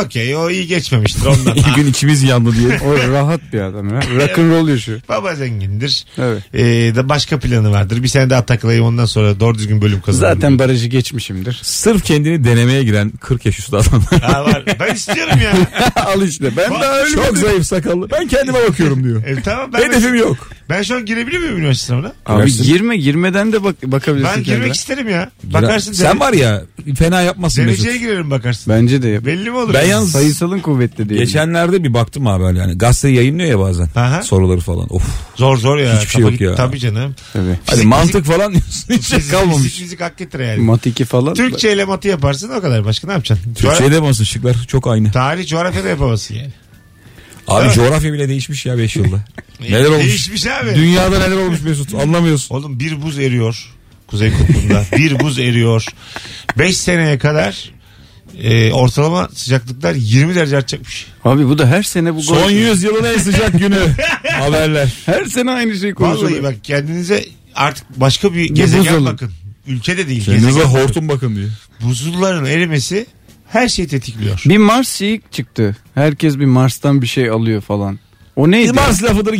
Okey 0.05 0.35
o 0.35 0.49
iyi 0.49 0.67
geçmemiştir 0.67 1.25
ondan. 1.25 1.55
İki 1.55 1.73
gün 1.75 1.87
içimiz 1.87 2.23
yandı 2.23 2.51
diye. 2.51 2.79
O 2.85 3.11
rahat 3.11 3.41
bir 3.53 3.61
adam 3.61 3.89
ya. 3.89 4.01
Rock'n'roll 4.15 4.67
yaşıyor. 4.67 5.01
Baba 5.09 5.35
zengindir. 5.35 6.05
Evet. 6.17 6.43
Ee, 6.53 6.95
da 6.95 7.09
başka 7.09 7.39
planı 7.39 7.71
vardır. 7.71 8.03
Bir 8.03 8.07
sene 8.07 8.29
daha 8.29 8.45
takılayım 8.45 8.85
ondan 8.85 9.05
sonra 9.05 9.39
doğru 9.39 9.55
düzgün 9.55 9.81
bölüm 9.81 10.01
kazanırım. 10.01 10.35
Zaten 10.35 10.59
barajı 10.59 10.87
geçmişimdir. 10.87 11.59
Sırf 11.63 12.03
kendini 12.03 12.43
denemeye 12.43 12.83
giren 12.83 13.11
40 13.21 13.45
yaş 13.45 13.59
üstü 13.59 13.75
adam. 13.75 14.03
Ha, 14.25 14.45
var. 14.45 14.63
Ben 14.79 14.93
istiyorum 14.93 15.39
ya. 15.43 15.53
Al 15.95 16.21
işte 16.21 16.57
ben 16.57 16.71
Bak, 16.71 16.81
daha 16.81 16.99
öyle 16.99 17.15
Çok 17.15 17.37
zayıf 17.37 17.65
sakallı. 17.65 18.09
Ben 18.11 18.27
kendime 18.27 18.59
bakıyorum 18.67 19.03
diyor. 19.03 19.23
E, 19.23 19.41
tamam 19.41 19.73
ben, 19.73 19.79
Hedefim 19.79 20.15
yok. 20.15 20.49
Ben 20.69 20.81
şu 20.81 20.95
an 20.95 21.05
girebilir 21.05 21.39
miyim 21.39 21.57
üniversite 21.57 21.85
sınavına? 21.87 22.13
Abi 22.25 22.51
girme 22.53 22.97
girmeden 22.97 23.53
de 23.53 23.63
bak 23.63 23.75
bakabilirsin 23.83 24.35
Ben 24.37 24.43
girmek 24.43 24.57
kendine. 24.59 24.71
isterim 24.73 25.09
ya. 25.09 25.31
Bakarsın. 25.43 25.93
Sen 25.93 26.19
var 26.19 26.33
ya 26.33 26.61
fena 26.97 27.21
yapmasın 27.21 27.61
Dereceye 27.67 27.87
Mesut. 27.87 28.01
girerim 28.01 28.31
bakarsın. 28.31 28.73
Bence 28.73 29.01
de 29.01 29.07
yap. 29.09 29.25
Belli 29.25 29.49
mi 29.49 29.57
olur? 29.57 29.73
Ben 29.73 29.85
yalnız 29.87 30.11
Sayısalın 30.11 30.59
kuvvetli 30.59 31.09
değil. 31.09 31.19
geçenlerde 31.21 31.83
bir 31.83 31.93
baktım 31.93 32.27
abi 32.27 32.43
öyle 32.43 32.59
yani. 32.59 32.77
Gazete 32.77 33.09
yayınlıyor 33.09 33.49
ya 33.49 33.59
bazen. 33.59 33.89
Aha. 33.95 34.23
Soruları 34.23 34.59
falan. 34.59 34.93
Of. 34.93 35.03
Zor 35.35 35.57
zor 35.57 35.77
ya. 35.77 35.95
Hiçbir 35.99 36.09
şey 36.09 36.21
Kafa 36.21 36.31
yok 36.31 36.39
git- 36.39 36.41
ya. 36.41 36.55
Tabii 36.55 36.79
canım. 36.79 37.15
Tabii. 37.33 37.45
Hadi 37.65 37.79
Fizik- 37.79 37.85
mantık 37.87 38.25
falan 38.25 38.51
diyorsun. 38.51 38.93
Hiç 38.93 39.09
Fizik, 39.09 39.31
kalmamış. 39.31 39.57
Fizik, 39.63 39.79
fizik 39.79 40.01
hak 40.01 40.17
getir 40.17 40.39
yani. 40.39 40.57
Mat 40.61 40.85
2 40.85 41.05
falan. 41.05 41.33
Türkçe 41.33 41.73
ile 41.73 41.85
matı 41.85 42.07
yaparsın 42.07 42.49
o 42.49 42.61
kadar. 42.61 42.85
Başka 42.85 43.07
ne 43.07 43.13
yapacaksın? 43.13 43.53
Türkçe'de 43.53 44.01
basın 44.03 44.23
şıklar 44.23 44.55
çok 44.67 44.87
aynı. 44.87 45.11
Tarih 45.11 45.47
coğrafyada 45.47 45.87
yapamazsın 45.89 46.35
yani. 46.35 46.51
Abi 47.47 47.73
coğrafya 47.73 48.13
bile 48.13 48.29
değişmiş 48.29 48.65
ya 48.65 48.77
5 48.77 48.95
yılda. 48.95 49.25
neler 49.69 49.85
olmuş? 49.85 50.05
Değişmiş 50.05 50.45
abi. 50.47 50.75
Dünyada 50.75 51.19
neler 51.19 51.37
olmuş 51.37 51.61
Mesut 51.61 51.93
anlamıyorsun. 52.03 52.55
Oğlum 52.55 52.79
bir 52.79 53.01
buz 53.01 53.19
eriyor. 53.19 53.65
Kuzey 54.07 54.31
kutbunda. 54.31 54.83
bir 54.97 55.19
buz 55.19 55.39
eriyor. 55.39 55.85
5 56.57 56.77
seneye 56.77 57.17
kadar 57.17 57.71
e, 58.43 58.71
ortalama 58.73 59.29
sıcaklıklar 59.33 59.95
20 59.95 60.35
derece 60.35 60.57
artacakmış. 60.57 61.05
Abi 61.25 61.47
bu 61.47 61.57
da 61.57 61.67
her 61.67 61.83
sene 61.83 62.15
bu 62.15 62.21
Son 62.23 62.43
gol- 62.43 62.49
100 62.51 62.83
yılın 62.83 63.03
en 63.03 63.17
sıcak 63.17 63.59
günü. 63.59 63.79
Haberler. 64.39 64.93
Her 65.05 65.25
sene 65.25 65.51
aynı 65.51 65.75
şey 65.75 65.95
Vallahi 65.95 65.95
konuşuluyor. 66.19 66.43
bak 66.43 66.55
kendinize 66.63 67.25
artık 67.55 67.85
başka 67.99 68.33
bir 68.33 68.49
buz 68.49 68.55
gezegen 68.55 68.93
alın. 68.93 69.05
bakın. 69.05 69.31
Ülke 69.67 69.97
de 69.97 70.07
değil. 70.07 70.25
Kendinize 70.25 70.47
gezegen 70.47 70.73
bakın. 70.73 70.79
hortum 70.87 71.09
bakın 71.09 71.35
diyor. 71.35 71.49
Buzulların 71.81 72.45
erimesi 72.45 73.05
her 73.55 73.67
şeyi 73.67 73.87
tetikliyor. 73.87 74.43
Bir 74.45 74.57
Mars 74.57 74.89
şeyi 74.89 75.21
çıktı. 75.31 75.75
Herkes 75.95 76.39
bir 76.39 76.45
Mars'tan 76.45 77.01
bir 77.01 77.07
şey 77.07 77.29
alıyor 77.29 77.61
falan. 77.61 77.99
O 78.35 78.51
neydi? 78.51 78.73
Mars 78.73 79.03
lafıdır. 79.03 79.35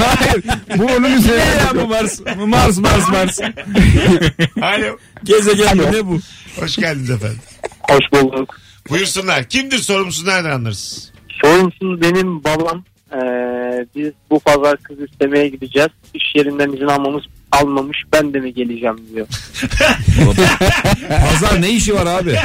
Hayır. 0.00 0.44
Bu 0.76 0.84
onun 0.84 1.02
ne 1.02 1.14
üzerine. 1.14 1.44
ya 1.44 1.70
bu 1.82 1.88
Mars? 1.88 2.20
Bu 2.38 2.46
Mars 2.46 2.78
Mars 2.78 3.08
Mars. 3.08 3.40
Alo. 4.62 4.96
Gezegen 5.24 5.76
mi 5.76 5.82
ne 5.92 6.06
bu? 6.06 6.18
Hoş 6.60 6.76
geldiniz 6.76 7.10
efendim. 7.10 7.38
Hoş 7.80 8.04
bulduk. 8.12 8.60
Buyursunlar. 8.90 9.44
Kimdir 9.44 9.78
sorumsuz 9.78 10.26
nereden 10.26 10.50
anlarız? 10.50 11.12
Sorumsuz 11.42 12.00
benim 12.00 12.44
babam. 12.44 12.84
Ee, 13.12 13.86
biz 13.96 14.12
bu 14.30 14.40
pazar 14.40 14.76
kız 14.76 14.96
istemeye 15.00 15.48
gideceğiz. 15.48 15.90
İş 16.14 16.22
yerinden 16.34 16.72
izin 16.72 16.86
almamız 16.86 17.22
almamış 17.52 17.98
ben 18.12 18.34
de 18.34 18.40
mi 18.40 18.54
geleceğim 18.54 18.96
diyor. 19.14 19.26
Pazar 21.08 21.62
ne 21.62 21.70
işi 21.70 21.94
var 21.94 22.06
abi? 22.06 22.36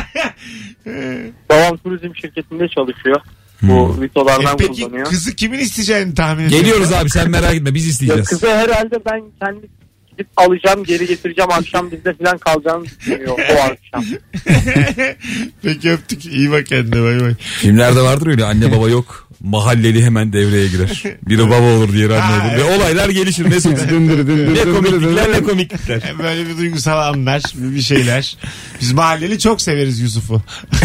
Babam 1.50 1.78
turizm 1.78 2.16
şirketinde 2.16 2.68
çalışıyor. 2.76 3.22
Bu 3.62 3.96
E 4.00 4.02
vitolardan 4.02 4.58
peki 4.58 4.82
kullanıyor. 4.84 5.06
kızı 5.10 5.36
kimin 5.36 5.60
isteyeceğini 5.60 6.14
tahmin 6.16 6.44
ediyorsun? 6.46 6.60
Geliyoruz 6.60 6.94
abi 6.94 7.10
sen 7.10 7.30
merak 7.30 7.56
etme 7.56 7.74
biz 7.74 7.86
Ya 7.86 7.92
isteyeceğiz. 7.92 8.28
kızı 8.30 8.48
herhalde 8.58 8.96
ben 9.12 9.22
kendi 9.42 9.68
gidip 10.12 10.28
alacağım 10.38 10.84
geri 10.84 11.08
getireceğim 11.08 11.52
akşam 11.52 11.92
bizde 11.92 12.14
falan 12.14 12.38
kalacağını 12.38 12.86
düşünüyor 12.86 13.38
o 13.40 13.62
akşam. 13.62 14.06
Peki 15.64 15.92
öptük. 15.92 16.26
İyi 16.26 16.52
bak 16.52 16.66
kendine 16.66 17.04
bay 17.04 17.20
bay. 17.22 17.34
Filmlerde 17.40 18.02
vardır 18.02 18.28
öyle 18.28 18.46
anne 18.46 18.72
baba 18.72 18.90
yok. 18.90 19.27
Mahalleli 19.44 20.06
hemen 20.06 20.34
devreye 20.34 20.68
girer. 20.68 21.04
Biri 21.30 21.50
baba 21.50 21.62
olur 21.62 21.94
diğeri 21.94 22.22
anne 22.22 22.44
olur. 22.44 22.58
Ve 22.58 22.64
olaylar 22.78 23.10
gelişir 23.10 23.46
Mesut. 23.46 23.90
Dındır 23.90 24.18
dındır 24.18 24.56
ne 24.56 24.64
komiklikler 24.74 25.32
ne 25.32 25.44
komiklikler. 25.44 26.02
Böyle 26.24 26.48
bir 26.48 26.58
duygusal 26.58 27.14
anlar, 27.14 27.42
bir 27.56 27.82
şeyler. 27.82 28.38
Biz 28.82 28.92
mahalleli 28.92 29.40
çok 29.40 29.62
severiz 29.62 30.00
Yusuf'u. 30.00 30.42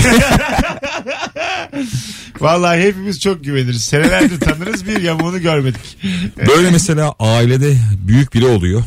Vallahi 2.41 2.81
hepimiz 2.83 3.21
çok 3.21 3.45
güveniriz. 3.45 3.85
Senelerdir 3.85 4.41
tanırız 4.41 4.87
bir 4.87 5.03
yamuğunu 5.03 5.41
görmedik. 5.43 5.99
Böyle 6.49 6.71
mesela 6.71 7.15
ailede 7.19 7.77
büyük 7.99 8.35
biri 8.35 8.47
oluyor. 8.47 8.83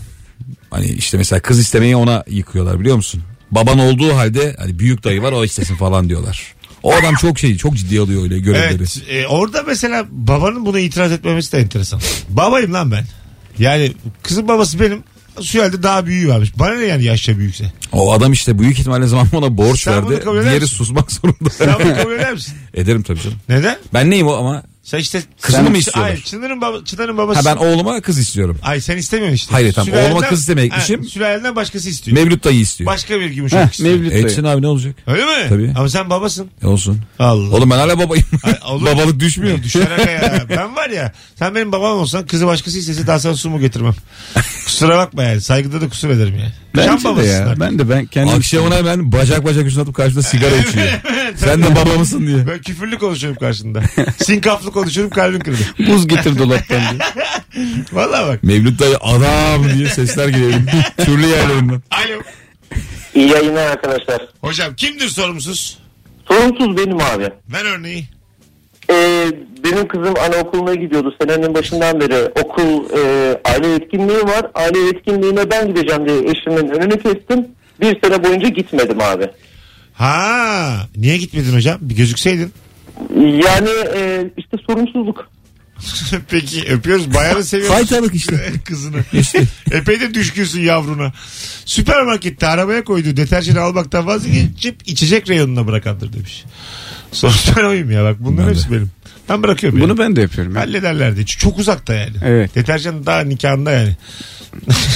Hani 0.70 0.86
işte 0.86 1.18
mesela 1.18 1.40
kız 1.40 1.60
istemeyi 1.60 1.96
ona 1.96 2.24
yıkıyorlar 2.28 2.80
biliyor 2.80 2.96
musun? 2.96 3.24
Baban 3.52 3.80
olduğu 3.80 4.16
halde 4.16 4.56
hani 4.60 4.80
büyük 4.80 5.04
dayı 5.04 5.22
var 5.22 5.32
o 5.32 5.46
istesin 5.46 5.76
falan 5.76 6.10
diyorlar. 6.10 6.55
O 6.86 6.94
adam 6.94 7.16
çok 7.16 7.40
şey 7.40 7.58
çok 7.58 7.76
ciddi 7.76 8.00
alıyor 8.00 8.24
öyle 8.24 8.40
görevleri. 8.40 8.76
Evet 8.76 9.02
e, 9.10 9.28
orada 9.28 9.64
mesela 9.64 10.06
babanın 10.10 10.66
buna 10.66 10.80
itiraz 10.80 11.12
etmemesi 11.12 11.52
de 11.52 11.58
enteresan. 11.58 12.00
Babayım 12.30 12.74
lan 12.74 12.92
ben. 12.92 13.06
Yani 13.60 13.94
kızın 14.24 14.48
babası 14.48 14.80
benim 14.80 15.04
halde 15.36 15.84
daha 15.84 16.06
büyüğü 16.06 16.30
varmış. 16.30 16.60
Bana 16.60 16.76
ne 16.76 16.86
yani 16.86 17.04
yaşça 17.04 17.38
büyükse? 17.38 17.74
O 17.92 18.14
adam 18.14 18.34
işte 18.34 18.60
büyük 18.60 18.80
ihtimalle 18.80 19.08
zaman 19.08 19.28
ona 19.34 19.58
borç 19.58 19.84
Sen 19.84 20.10
verdi. 20.10 20.26
Diğeri 20.26 20.68
susmak 20.68 21.12
zorunda. 21.12 21.50
Sen 21.50 21.76
bunu 21.84 21.96
kabul 21.96 22.12
eder 22.12 22.34
misin? 22.34 22.54
Ederim 22.74 23.04
tabii 23.04 23.22
canım. 23.22 23.38
Neden? 23.50 23.78
Ben 23.94 24.10
neyim 24.10 24.28
o 24.28 24.34
ama? 24.34 24.64
Sen 24.86 24.98
işte 25.00 25.22
Kızını 25.42 25.70
mı 25.70 25.78
istiyorlar? 25.78 26.04
Hayır, 26.12 26.24
Çınar'ın, 26.24 26.62
baba, 26.62 26.84
Çınar'ın 26.86 27.18
babası. 27.18 27.40
Ha 27.50 27.56
ben 27.56 27.66
oğluma 27.66 28.02
kız 28.02 28.18
istiyorum. 28.18 28.58
Ay 28.64 28.82
sen 28.82 28.98
istemiyorsun 28.98 29.36
işte. 29.36 29.52
Hayır, 29.52 29.74
tamam. 29.74 29.88
Sülalenden- 29.88 30.12
Oğluma 30.12 30.28
kız 30.28 30.40
istemeye 30.40 30.70
Ha, 30.70 30.76
gitmişim. 30.78 31.04
Sülalenden 31.06 31.56
başkası 31.56 31.90
istiyor. 31.90 32.18
Mevlüt 32.18 32.44
dayı 32.44 32.60
istiyor. 32.60 32.92
Başka 32.92 33.20
bir 33.20 33.30
Heh, 33.30 33.70
istiyor. 33.72 33.90
Mevlüt 33.90 34.12
dayı. 34.12 34.24
Etsin 34.26 34.44
abi 34.44 34.62
ne 34.62 34.68
olacak? 34.68 34.96
Öyle 35.08 35.26
mi? 35.26 35.50
Tabii. 35.50 35.74
Ama 35.78 35.90
sen 35.90 36.10
babasın. 36.10 36.48
E 36.64 36.68
olsun. 36.68 37.02
Allah. 37.20 37.56
Oğlum 37.56 37.70
ben 37.70 37.78
hala 37.78 38.00
babayım. 38.00 38.26
Ay, 38.44 38.54
olur. 38.72 38.86
Babalık 38.86 39.20
düşmüyor. 39.20 39.64
Düşer 39.64 39.92
aga 39.92 40.12
ya. 40.12 40.46
Ben 40.50 40.76
var 40.76 40.90
ya 40.90 41.12
sen 41.36 41.56
benim 41.56 41.72
babam 41.72 41.98
olsan 41.98 42.26
kızı 42.28 42.46
başkası 42.48 42.78
istese 42.80 43.08
daha 43.08 43.20
sana 43.20 43.36
su 43.36 43.50
mu 43.50 43.60
getirmem. 43.60 43.96
Kusura 44.66 44.98
bakma 44.98 45.24
yani. 45.24 45.42
Saygıda 45.42 45.82
da 45.82 45.90
kusur 45.90 46.10
ederim 46.10 46.36
yani. 46.40 46.52
Bence 46.76 47.00
de 47.00 47.04
babasısın 47.04 47.34
ya. 47.40 47.46
artık. 47.46 47.60
Ben 47.60 47.80
de 47.80 47.90
ben 47.90 48.06
kendim. 48.06 48.36
Akşamına 48.36 48.86
ben 48.86 49.12
bacak 49.12 49.46
bacak 49.46 49.66
üstüne 49.66 49.84
atıp 49.84 49.96
karşımda 49.96 50.22
sigara 50.22 50.56
içiyor. 50.70 50.86
Sen 51.36 51.64
de 51.64 51.76
baba 51.76 51.98
mısın 52.00 52.28
diye. 52.28 52.48
Ben 52.48 52.60
küfürlü 52.62 52.98
konuşuyorum 52.98 53.40
karşında. 53.40 53.82
Sinkaflı 54.24 54.72
konuşuyorum 54.72 55.12
kalbin 55.14 55.40
kırıldı. 55.40 55.62
Buz 55.88 56.08
getir 56.08 56.40
dolaptan 56.40 56.82
diye. 56.92 57.00
Valla 57.92 58.28
bak. 58.28 58.44
Mevlüt 58.44 58.80
dayı 58.80 58.98
adam 59.02 59.70
diye 59.78 59.88
sesler 59.88 60.28
geliyor. 60.28 60.54
Türlü 60.98 61.26
yerlerinden. 61.26 61.82
Alo. 61.92 62.22
İyi 63.16 63.30
yayınlar 63.30 63.68
arkadaşlar. 63.68 64.28
Hocam 64.42 64.76
kimdir 64.76 65.08
sorumsuz? 65.08 65.80
Sorumsuz 66.28 66.78
benim 66.78 66.98
abi. 67.02 67.30
Ver 67.54 67.66
örneği. 67.78 68.06
Ee, 68.92 69.28
benim 69.64 69.88
kızım 69.88 70.14
anaokuluna 70.20 70.76
gidiyordu 70.76 71.16
senenin 71.22 71.54
başından 71.54 72.00
beri. 72.00 72.32
Okul 72.44 72.90
e, 72.98 73.02
aile 73.46 73.76
etkinliği 73.76 74.20
var. 74.24 74.46
Aile 74.54 74.90
etkinliğine 74.90 75.52
ben 75.52 75.68
gideceğim 75.68 76.08
diye 76.08 76.18
eşimin 76.18 76.70
önünü 76.70 77.04
kestim. 77.04 77.48
Bir 77.82 78.02
sene 78.04 78.24
boyunca 78.24 78.48
gitmedim 78.48 79.02
abi. 79.02 79.30
Ha, 79.98 80.88
niye 80.96 81.18
gitmedin 81.18 81.54
hocam? 81.54 81.78
Bir 81.82 81.96
gözükseydin. 81.96 82.54
Yani 83.20 83.70
e, 83.96 84.32
işte 84.38 84.58
sorumsuzluk. 84.68 85.30
Peki 86.30 86.64
öpüyoruz. 86.70 87.14
Bayağı 87.14 87.44
seviyoruz. 87.44 87.76
Haytalık 87.76 88.16
işte. 88.16 88.52
Kızını. 88.66 88.98
Epey 89.72 90.00
de 90.02 90.14
düşkünsün 90.14 90.62
yavruna. 90.62 91.14
Süpermarkette 91.66 92.48
arabaya 92.48 92.84
koyduğu 92.84 93.18
deterjanı 93.18 93.62
almaktan 93.62 94.08
vazgeçip 94.08 94.76
içecek 94.86 95.30
reyonuna 95.30 95.68
bırakandır 95.68 96.14
demiş. 96.14 96.44
Sonuç 97.12 97.48
ben 97.58 97.64
oyum 97.64 97.92
ya 97.92 98.04
bak 98.04 98.16
bunların 98.20 98.48
Ben 98.48 98.56
de. 98.56 98.60
hepsi 98.60 98.72
benim. 98.72 98.92
Ben 99.30 99.44
bırakıyorum. 99.44 99.80
Bunu 99.80 99.88
yani. 99.90 100.00
ben 100.00 100.16
de 100.16 100.22
yapıyorum. 100.22 100.56
ya. 100.56 100.62
Hallederlerdi. 100.62 101.26
Çok 101.26 101.60
uzakta 101.60 101.94
yani. 101.94 102.16
Evet. 102.26 102.56
Deterjan 102.56 103.06
daha 103.06 103.22
nikahında 103.22 103.72
yani. 103.72 103.96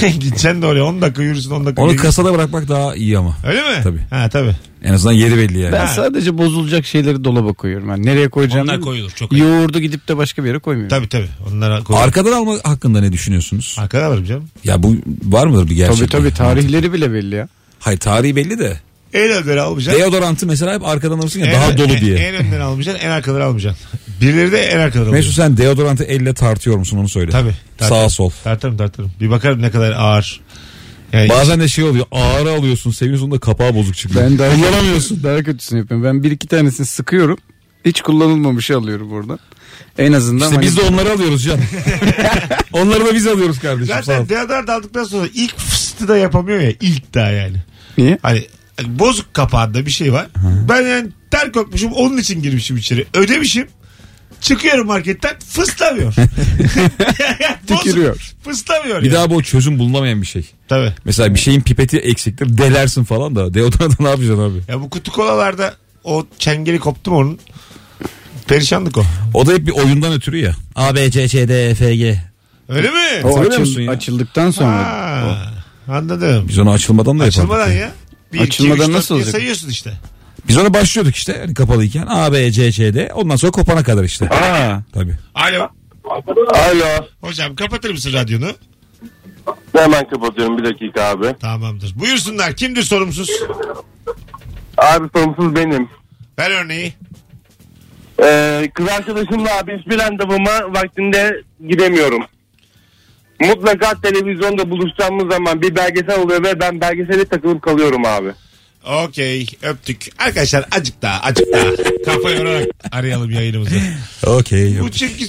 Gideceksin 0.20 0.62
de 0.62 0.66
oraya 0.66 0.84
10 0.84 1.02
dakika 1.02 1.22
yürürsün 1.22 1.50
10 1.50 1.66
dakika. 1.66 1.82
Onu 1.82 1.90
geri- 1.92 2.00
kasada 2.02 2.34
bırakmak 2.34 2.68
daha 2.68 2.94
iyi 2.94 3.18
ama. 3.18 3.36
Öyle 3.46 3.62
mi? 3.62 3.82
Tabii. 3.82 4.00
Ha 4.10 4.28
tabii. 4.28 4.56
En 4.82 4.92
azından 4.92 5.12
yeri 5.12 5.36
belli 5.36 5.58
yani. 5.58 5.72
Ben 5.72 5.86
sadece 5.86 6.38
bozulacak 6.38 6.86
şeyleri 6.86 7.24
dolaba 7.24 7.52
koyuyorum. 7.52 7.88
Yani 7.88 8.06
nereye 8.06 8.28
koyacağım? 8.28 8.68
Onlar 8.68 8.80
koyulur. 8.80 9.10
Çok 9.10 9.32
iyi. 9.32 9.40
Yoğurdu 9.40 9.80
gidip 9.80 10.08
de 10.08 10.16
başka 10.16 10.44
bir 10.44 10.48
yere 10.48 10.58
koymuyorum. 10.58 10.96
Tabii 10.96 11.08
tabii. 11.08 11.28
Onlara 11.50 11.82
koyulur. 11.84 12.04
Arkadan 12.04 12.32
alma 12.32 12.54
hakkında 12.64 13.00
ne 13.00 13.12
düşünüyorsunuz? 13.12 13.76
Arkada 13.78 14.06
alırım 14.06 14.24
canım. 14.24 14.44
Ya 14.64 14.82
bu 14.82 14.96
var 15.24 15.46
mıdır 15.46 15.70
bir 15.70 15.74
gerçek? 15.76 15.96
Tabii 15.96 16.08
tabii 16.08 16.34
tarihleri 16.34 16.92
bile 16.92 17.12
belli 17.12 17.34
ya. 17.34 17.48
Hayır 17.78 17.98
tarihi 17.98 18.36
belli 18.36 18.58
de. 18.58 18.80
En 19.14 19.30
önden 19.30 19.56
almayacaksın. 19.56 20.02
Deodorantı 20.02 20.46
mesela 20.46 20.74
hep 20.74 20.86
arkadan 20.86 21.18
alırsın 21.18 21.40
ya 21.40 21.46
En- 21.46 21.52
daha 21.54 21.78
dolu 21.78 21.92
en- 21.92 22.00
diye. 22.00 22.16
En, 22.18 22.34
önden 22.34 22.60
almayacaksın 22.60 23.06
en 23.06 23.10
arkadan 23.10 23.40
almayacaksın. 23.40 23.86
Birileri 24.20 24.52
de 24.52 24.58
en 24.62 24.78
arkadan 24.78 25.00
alıyor. 25.02 25.14
Mesut 25.16 25.34
sen 25.34 25.56
deodorantı 25.56 26.04
elle 26.04 26.34
tartıyor 26.34 26.76
musun 26.76 26.98
onu 26.98 27.08
söyle. 27.08 27.30
Tabii. 27.30 27.54
tartarım. 27.78 28.02
Sağ 28.02 28.08
sol. 28.08 28.30
Tartarım 28.44 28.76
tartarım. 28.76 29.10
Bir 29.20 29.30
bakarım 29.30 29.62
ne 29.62 29.70
kadar 29.70 29.90
ağır. 29.92 30.40
Yani 31.12 31.28
Bazen 31.28 31.60
de 31.60 31.68
şey 31.68 31.84
oluyor 31.84 32.06
ağır 32.12 32.46
alıyorsun 32.46 32.90
seviyorsun 32.90 33.30
da 33.30 33.38
kapağı 33.38 33.74
bozuk 33.74 33.96
çıkıyor. 33.96 34.24
Ben 34.24 34.38
daha 34.38 34.54
kullanamıyorsun. 34.54 35.22
Daha 35.22 35.42
kötüsünü 35.42 35.78
yapıyorum. 35.78 36.04
Ben 36.06 36.22
bir 36.22 36.30
iki 36.30 36.48
tanesini 36.48 36.86
sıkıyorum. 36.86 37.38
Hiç 37.84 38.00
kullanılmamışı 38.00 38.76
alıyorum 38.76 39.12
oradan. 39.12 39.38
En 39.98 40.12
azından 40.12 40.44
İşte 40.44 40.54
hani- 40.54 40.66
biz 40.66 40.76
de 40.76 40.80
onları 40.80 41.12
alıyoruz 41.12 41.44
can. 41.44 41.58
onları 42.72 43.06
da 43.06 43.14
biz 43.14 43.26
alıyoruz 43.26 43.58
kardeşim 43.58 43.94
sağ 43.94 43.98
ol. 43.98 44.02
Zaten 44.02 44.28
deodorant 44.28 44.68
aldıktan 44.68 45.04
sonra 45.04 45.28
ilk 45.34 45.58
fıstı 45.58 46.08
da 46.08 46.16
yapamıyor 46.16 46.60
ya. 46.60 46.70
ilk 46.80 47.14
daha 47.14 47.30
yani. 47.30 47.56
Niye? 47.98 48.18
Hani, 48.22 48.46
hani 48.76 48.98
bozuk 48.98 49.34
kapağında 49.34 49.86
bir 49.86 49.90
şey 49.90 50.12
var. 50.12 50.28
Ben 50.68 50.82
yani 50.82 51.08
ter 51.30 51.52
kokmuşum 51.52 51.92
onun 51.92 52.16
için 52.16 52.42
girmişim 52.42 52.76
içeri. 52.76 53.06
Ödemişim. 53.14 53.66
Çıkıyorum 54.40 54.86
marketten 54.86 55.36
fıslamıyor. 55.48 56.14
Tükürüyor. 57.66 58.34
Fıslamıyor 58.44 59.02
Bir 59.02 59.06
yani. 59.06 59.14
daha 59.14 59.30
bu 59.30 59.42
çözüm 59.42 59.78
bulunamayan 59.78 60.22
bir 60.22 60.26
şey. 60.26 60.50
Tabii. 60.68 60.94
Mesela 61.04 61.34
bir 61.34 61.38
şeyin 61.38 61.60
pipeti 61.60 61.98
eksiktir 61.98 62.58
delersin 62.58 63.04
falan 63.04 63.36
da 63.36 63.54
deodorantı 63.54 64.02
ne 64.04 64.08
yapacaksın 64.08 64.42
abi? 64.42 64.62
Ya 64.68 64.80
bu 64.80 64.90
kutu 64.90 65.12
kolalarda 65.12 65.74
o 66.04 66.26
çengeli 66.38 66.78
koptu 66.78 67.10
mu 67.10 67.16
onun? 67.18 67.38
Perişanlık 68.46 68.98
o. 68.98 69.04
O 69.34 69.46
da 69.46 69.52
hep 69.52 69.66
bir 69.66 69.72
oyundan 69.72 70.12
ötürü 70.12 70.38
ya. 70.38 70.52
A, 70.76 70.94
B, 70.94 71.10
C, 71.10 71.28
Ç, 71.28 71.34
D, 71.34 71.68
E, 71.70 71.74
F, 71.74 71.96
G. 71.96 72.20
Öyle 72.68 72.90
mi? 72.90 73.24
O 73.24 73.58
musun 73.60 73.80
ya? 73.80 73.90
açıldıktan 73.90 74.50
sonra. 74.50 74.76
Ha, 74.76 75.52
anladım. 75.88 76.48
Biz 76.48 76.58
onu 76.58 76.70
açılmadan 76.70 77.18
da 77.18 77.24
yapardık. 77.24 77.38
Açılmadan 77.38 77.72
ya. 77.72 77.92
Bir, 78.32 78.40
Açılmadan 78.40 78.76
iki, 78.76 78.90
üç, 78.90 78.96
nasıl 78.96 79.14
olacak? 79.14 79.30
sayıyorsun 79.30 79.68
işte. 79.68 79.92
Biz 80.48 80.58
ona 80.58 80.74
başlıyorduk 80.74 81.16
işte 81.16 81.32
yani 81.40 81.54
kapalıyken. 81.54 82.06
A, 82.08 82.32
B, 82.32 82.50
C, 82.50 82.72
Ç, 82.72 82.78
D. 82.78 83.10
Ondan 83.14 83.36
sonra 83.36 83.52
kopana 83.52 83.82
kadar 83.82 84.04
işte. 84.04 84.28
Aa, 84.28 84.78
Tabii. 84.94 85.16
Alo. 85.34 85.68
Alo. 86.54 87.06
Hocam 87.20 87.54
kapatır 87.54 87.90
mısın 87.90 88.12
radyonu? 88.12 88.46
Hemen 89.76 90.08
kapatıyorum 90.08 90.58
bir 90.58 90.64
dakika 90.64 91.02
abi. 91.04 91.34
Tamamdır. 91.40 91.92
Buyursunlar. 92.00 92.56
Kimdir 92.56 92.82
sorumsuz? 92.82 93.30
Abi 94.78 95.08
sorumsuz 95.16 95.54
benim. 95.56 95.88
Ver 96.38 96.50
örneği. 96.64 96.94
Ee, 98.22 98.70
kız 98.74 98.88
arkadaşımla 98.88 99.58
abi 99.58 99.78
hiçbir 99.78 99.98
randevuma 99.98 100.72
vaktinde 100.74 101.42
gidemiyorum. 101.68 102.22
Mutlaka 103.40 104.00
televizyonda 104.00 104.70
buluşacağımız 104.70 105.32
zaman 105.34 105.62
bir 105.62 105.76
belgesel 105.76 106.18
oluyor 106.20 106.44
ve 106.44 106.60
ben 106.60 106.80
belgesele 106.80 107.24
takılıp 107.24 107.62
kalıyorum 107.62 108.06
abi. 108.06 108.32
Okey 108.84 109.46
öptük. 109.62 110.06
Arkadaşlar 110.18 110.64
acık 110.70 111.02
daha 111.02 111.20
acık 111.20 111.52
daha. 111.52 111.64
Kafa 112.04 112.30
yorarak 112.30 112.66
arayalım 112.92 113.30
yayınımızı. 113.30 113.80
Okey. 114.26 114.80
Bu 114.80 114.90
çünkü 114.90 115.24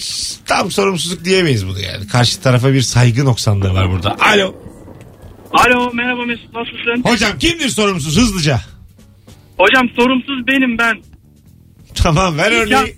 tam 0.46 0.72
sorumsuzluk 0.72 1.26
diyemeyiz 1.26 1.68
bunu 1.68 1.80
yani. 1.80 2.08
Karşı 2.08 2.42
tarafa 2.42 2.74
bir 2.74 2.82
saygı 2.82 3.26
noksanlığı 3.26 3.74
var 3.74 3.92
burada. 3.92 4.18
Alo. 4.20 4.56
Alo 5.54 5.94
merhaba 5.94 6.26
Mesut 6.26 6.54
nasılsın? 6.54 7.04
Hocam 7.12 7.40
kimdir 7.40 7.70
sorumsuz 7.70 8.18
hızlıca? 8.18 8.62
Hocam 9.58 9.90
sorumsuz 10.00 10.48
benim 10.48 10.78
ben. 10.78 11.02
Tamam 11.96 12.38
ver 12.38 12.52
Nikah- 12.52 12.82
örneği. 12.82 12.96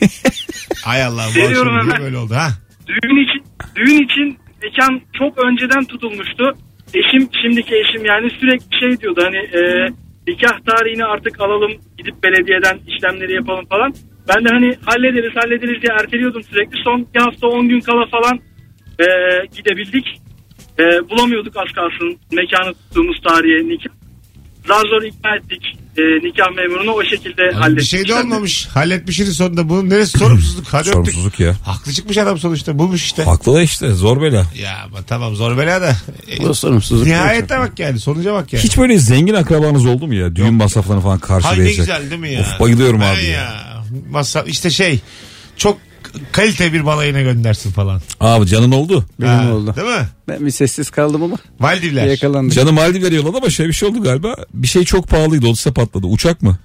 Ay 0.84 1.04
Allah 1.04 1.26
bu 1.36 1.42
akşam 1.48 2.00
böyle 2.00 2.18
oldu 2.18 2.34
ha? 2.34 2.50
Düğün 2.86 3.24
için 3.24 3.44
düğün 3.76 4.04
için 4.04 4.38
mekan 4.62 5.00
çok 5.18 5.38
önceden 5.38 5.84
tutulmuştu. 5.84 6.56
Eşim 6.94 7.28
şimdiki 7.42 7.74
eşim 7.76 8.04
yani 8.04 8.30
sürekli 8.30 8.78
şey 8.80 9.00
diyordu 9.00 9.20
hani 9.24 9.36
e, 9.36 9.88
nikah 10.26 10.60
tarihini 10.66 11.04
artık 11.04 11.40
alalım 11.40 11.72
gidip 11.98 12.22
belediyeden 12.22 12.78
işlemleri 12.86 13.34
yapalım 13.34 13.66
falan. 13.66 13.94
Ben 14.28 14.44
de 14.44 14.48
hani 14.48 14.74
hallederiz 14.86 15.36
hallederiz 15.36 15.82
diye 15.82 15.92
erteliyordum 16.00 16.42
sürekli. 16.42 16.82
Son 16.84 17.06
bir 17.14 17.20
hafta 17.20 17.46
10 17.46 17.68
gün 17.68 17.80
kala 17.80 18.06
falan 18.06 18.38
e, 18.98 19.06
gidebildik. 19.56 20.06
E, 20.78 21.10
bulamıyorduk 21.10 21.56
az 21.56 21.72
kalsın 21.72 22.18
mekanı 22.32 22.74
tuttuğumuz 22.74 23.20
tarihe 23.22 23.68
nikah. 23.68 23.92
Zar 24.66 24.88
zor 24.88 25.02
ikna 25.02 25.36
ettik 25.36 25.81
e, 25.98 26.02
nikah 26.02 26.50
memurunu 26.56 26.90
o 26.92 27.04
şekilde 27.04 27.50
hallettik. 27.54 27.78
bir 27.78 27.84
şey 27.84 28.08
de 28.08 28.14
olmamış. 28.14 28.66
Halletmişsiniz 28.66 29.36
sonunda. 29.36 29.68
Bunun 29.68 29.90
neresi 29.90 30.18
sorumsuzluk? 30.18 30.66
Hadi 30.68 30.80
öptük. 30.80 30.92
Sorumsuzluk 30.94 31.40
ya. 31.40 31.54
Haklı 31.64 31.92
çıkmış 31.92 32.18
adam 32.18 32.38
sonuçta. 32.38 32.78
Bulmuş 32.78 33.04
işte. 33.04 33.22
Haklı 33.24 33.54
da 33.54 33.62
işte 33.62 33.92
zor 33.92 34.22
bela. 34.22 34.46
Ya 34.62 34.78
ama 34.84 35.02
tamam 35.02 35.34
zor 35.36 35.58
bela 35.58 35.82
da. 35.82 35.96
Bu 36.40 36.48
da 36.48 36.54
sorumsuzluk. 36.54 37.06
Nihayete 37.06 37.58
bak 37.58 37.78
yani. 37.78 38.00
Sonuca 38.00 38.34
bak 38.34 38.52
yani. 38.52 38.64
Hiç 38.64 38.78
böyle 38.78 38.98
zengin 38.98 39.34
akrabanız 39.34 39.86
oldu 39.86 40.06
mu 40.06 40.14
ya? 40.14 40.36
Düğün 40.36 40.54
masraflarını 40.54 41.02
falan 41.02 41.20
Hay 41.22 41.38
ne 41.38 41.42
karşılayacak. 41.42 41.76
güzel 41.76 42.10
değil 42.10 42.20
mi 42.20 42.32
ya? 42.32 42.40
Of 42.40 42.60
bayılıyorum 42.60 43.00
Ha 43.00 43.06
abi 43.10 43.24
ya. 43.24 43.30
ya. 43.30 43.84
Masa, 44.10 44.42
işte 44.42 44.70
şey 44.70 45.00
çok 45.56 45.78
kalite 46.32 46.72
bir 46.72 46.86
balayına 46.86 47.20
göndersin 47.20 47.70
falan. 47.70 48.00
Abi 48.20 48.46
canın 48.46 48.72
oldu. 48.72 49.04
Benim 49.20 49.32
Ha, 49.32 49.52
oldu. 49.54 49.74
Değil 49.76 49.88
mi? 49.88 50.06
Ben 50.28 50.46
bir 50.46 50.50
sessiz 50.50 50.90
kaldım 50.90 51.22
ama 51.22 51.36
Maldivler. 51.58 52.06
yakalandık. 52.06 52.54
Canı 52.54 52.72
Maldivler 52.72 53.12
yolladı 53.12 53.36
ama 53.36 53.50
şöyle 53.50 53.68
bir 53.68 53.74
şey 53.74 53.88
oldu 53.88 54.02
galiba. 54.02 54.36
Bir 54.54 54.66
şey 54.68 54.84
çok 54.84 55.08
pahalıydı 55.08 55.46
olsa 55.46 55.72
patladı. 55.72 56.06
Uçak 56.06 56.42
mı? 56.42 56.56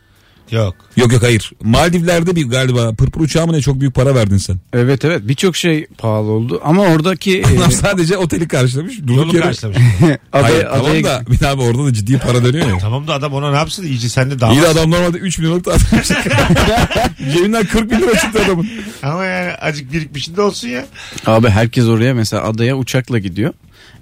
Yok. 0.52 0.76
Yok 0.98 1.14
yok 1.14 1.24
hayır. 1.24 1.52
Maldivler'de 1.64 2.36
bir 2.36 2.48
galiba 2.50 2.94
pırpır 2.94 3.22
uçağı 3.22 3.48
mı 3.48 3.54
ne 3.54 3.62
çok 3.62 3.80
büyük 3.80 3.96
para 3.96 4.16
verdin 4.16 4.38
sen. 4.38 4.58
Evet 4.74 5.06
evet 5.06 5.22
birçok 5.28 5.56
şey 5.56 5.88
pahalı 5.98 6.32
oldu 6.32 6.62
ama 6.64 6.82
oradaki 6.84 7.40
e, 7.42 7.58
Adam 7.58 7.72
sadece 7.72 8.18
oteli 8.18 8.48
karşılamış. 8.48 9.00
Durduk 9.02 9.18
Yolu 9.18 9.36
yere. 9.36 9.46
karşılamış. 9.46 9.78
Hayır 10.02 10.20
adaya, 10.32 10.70
tamam 10.72 10.86
adaya 10.86 11.04
da 11.04 11.22
bir 11.32 11.40
daha 11.40 11.52
abi 11.52 11.62
orada 11.62 11.86
da 11.86 11.94
ciddi 11.94 12.18
para 12.20 12.44
dönüyor 12.46 12.68
ya. 12.68 12.78
tamam 12.78 13.08
da 13.08 13.14
adam 13.14 13.34
ona 13.34 13.52
ne 13.52 13.58
yapsın? 13.58 13.84
İyice 13.86 14.10
sen 14.10 14.32
de 14.32 14.40
daha. 14.40 14.54
İyi 14.54 14.62
de 14.62 14.68
adam 14.68 14.92
normalde 14.92 15.18
3 15.18 15.38
milyonluk 15.40 15.66
da 15.66 15.74
atmış. 15.74 16.08
Cebinden 17.34 17.66
40 17.66 17.92
bin 17.92 18.00
lira 18.02 18.20
çıktı 18.20 18.40
adamın. 18.46 18.68
Ama 19.04 19.26
yani 19.26 19.52
acık 19.52 19.94
birikmişinde 19.94 20.42
olsun 20.42 20.68
ya. 20.68 20.86
Abi 21.26 21.50
herkes 21.50 21.86
oraya 21.86 22.14
mesela 22.14 22.44
adaya 22.44 22.78
uçakla 22.78 23.20
gidiyor. 23.20 23.54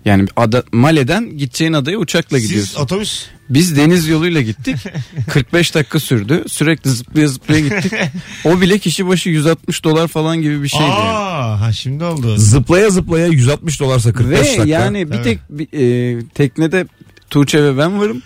Yani 0.06 0.28
ada, 0.36 0.64
Male'den 0.72 1.38
gideceğin 1.38 1.74
adaya 1.74 1.98
uçakla 1.98 2.40
Siz 2.40 2.48
gidiyorsun. 2.50 2.82
otobüs. 2.82 3.26
Biz 3.50 3.78
deniz 3.78 4.08
yoluyla 4.08 4.42
gittik. 4.42 4.76
45 5.34 5.76
dakika 5.76 6.00
sürdü. 6.00 6.44
Sürekli 6.48 6.90
zıplaya 6.90 7.28
zıplaya 7.28 7.60
gittik. 7.60 7.92
O 8.46 8.62
bile 8.62 8.80
kişi 8.80 9.08
başı 9.08 9.30
160 9.30 9.84
dolar 9.84 10.08
falan 10.08 10.42
gibi 10.42 10.64
bir 10.64 10.68
şeydi. 10.68 10.84
yani. 10.84 10.94
Aa, 10.94 11.62
ha 11.62 11.74
şimdi 11.74 12.04
oldu. 12.04 12.38
Zıplaya 12.38 12.90
zıplaya 12.90 13.28
160 13.28 13.80
dolarsa 13.80 14.14
45 14.14 14.40
Ve 14.40 14.44
dakika. 14.46 14.66
yani 14.66 15.12
bir 15.12 15.24
tek 15.24 15.40
bir, 15.50 15.68
e, 16.18 16.20
teknede 16.34 16.86
Tuğçe 17.30 17.64
ve 17.64 17.78
ben 17.78 18.00
varım. 18.00 18.22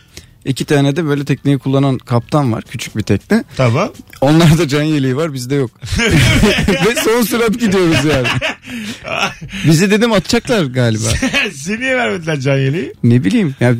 İki 0.46 0.66
tane 0.66 0.96
de 0.96 1.06
böyle 1.06 1.26
tekneyi 1.26 1.58
kullanan 1.58 1.98
kaptan 1.98 2.52
var. 2.54 2.64
Küçük 2.72 2.98
bir 2.98 3.02
tekne. 3.02 3.44
Tamam. 3.58 3.90
Onlarda 4.22 4.68
can 4.68 4.84
yeleği 4.84 5.16
var 5.18 5.34
bizde 5.34 5.56
yok. 5.56 5.72
Ve 6.86 6.96
son 6.96 7.22
sürat 7.22 7.60
gidiyoruz 7.60 8.06
yani. 8.06 8.28
Bizi 9.66 9.92
dedim 9.92 10.14
atacaklar 10.14 10.64
galiba. 10.64 11.10
Seni 11.54 11.80
niye 11.80 11.98
vermediler 11.98 12.40
can 12.40 12.58
yeleği? 12.58 12.94
Ne 13.04 13.24
bileyim. 13.24 13.56
Ya, 13.60 13.76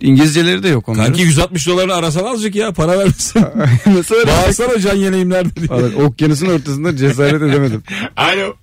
İngilizceleri 0.00 0.62
de 0.62 0.68
yok 0.68 0.88
onların. 0.88 1.04
Kanki 1.04 1.22
160 1.22 1.66
dolarını 1.66 1.94
arasan 1.94 2.24
azıcık 2.24 2.54
ya 2.54 2.72
para 2.72 2.98
vermesin. 2.98 3.44
Nasıl? 3.86 4.26
Bağırsana 4.26 4.78
can 4.78 4.96
yeleğim 4.96 5.30
nerede 5.30 5.56
diye. 5.56 6.04
Okyanusun 6.04 6.46
ortasında 6.46 6.96
cesaret 6.96 7.42
edemedim. 7.42 7.82
Alo. 8.16 8.54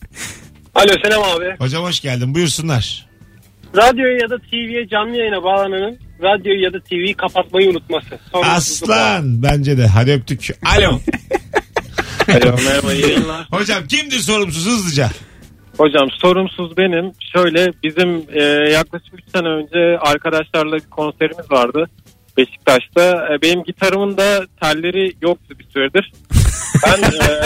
Alo 0.76 0.92
selam 1.04 1.24
abi. 1.24 1.56
Hocam 1.60 1.84
hoş 1.84 2.00
geldin. 2.00 2.36
Buyursunlar. 2.36 3.08
Radyoya 3.76 4.14
ya 4.14 4.30
da 4.30 4.38
TV'ye 4.38 4.88
canlı 4.88 5.18
yayına 5.18 5.44
bağlananın 5.44 6.07
radyoyu 6.22 6.64
ya 6.64 6.74
da 6.74 6.80
TV'yi 6.80 7.14
kapatmayı 7.14 7.70
unutması. 7.70 8.20
Aslan 8.34 9.44
bence 9.44 9.78
de. 9.78 9.88
Hadi 9.88 10.12
öptük. 10.12 10.50
Alo. 10.78 11.00
Alo 12.28 12.56
merhaba 12.66 12.94
iyi 12.94 13.02
yayınlar. 13.02 13.48
Hocam 13.52 13.88
kimdir 13.88 14.20
sorumsuz 14.20 14.66
hızlıca? 14.66 15.10
Hocam 15.78 16.08
sorumsuz 16.22 16.78
benim. 16.78 17.12
Şöyle 17.36 17.74
bizim 17.84 18.24
e, 18.34 18.44
yaklaşık 18.72 19.14
3 19.14 19.24
sene 19.36 19.48
önce 19.48 20.00
arkadaşlarla 20.00 20.76
bir 20.76 20.90
konserimiz 20.90 21.52
vardı. 21.52 21.90
Beşiktaş'ta. 22.38 23.02
E, 23.02 23.42
benim 23.42 23.64
gitarımın 23.64 24.18
da 24.18 24.46
telleri 24.62 25.14
yoktu 25.22 25.56
bir 25.60 25.68
süredir. 25.74 26.12
Ben 26.86 27.04
e, 27.04 27.42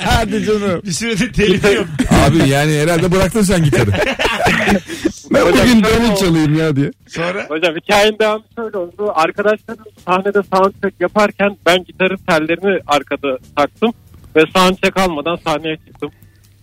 Hadi 0.04 0.44
canım. 0.44 0.80
Bir 0.84 0.92
süredir 0.92 1.32
telif 1.32 1.64
yok. 1.74 1.86
Abi 2.10 2.48
yani 2.48 2.78
herhalde 2.78 3.12
bıraktın 3.12 3.42
sen 3.42 3.64
gitarı. 3.64 3.90
Ben 5.34 5.40
Hocam 5.40 5.66
bugün 5.66 6.10
oldu. 6.12 6.16
çalayım 6.20 6.58
ya 6.58 6.76
diye. 6.76 6.90
Sonra? 7.08 7.46
hocam 7.48 7.74
hikayenin 7.76 8.18
devamı 8.18 8.44
şöyle 8.58 8.78
oldu. 8.78 9.12
Arkadaşlarım 9.14 9.84
sahnede 10.06 10.42
soundcheck 10.54 11.00
yaparken 11.00 11.56
ben 11.66 11.84
gitarın 11.84 12.16
tellerini 12.28 12.80
arkada 12.86 13.38
taktım. 13.56 13.92
Ve 14.36 14.40
soundcheck 14.56 14.96
almadan 14.96 15.36
sahneye 15.36 15.76
çıktım. 15.76 16.10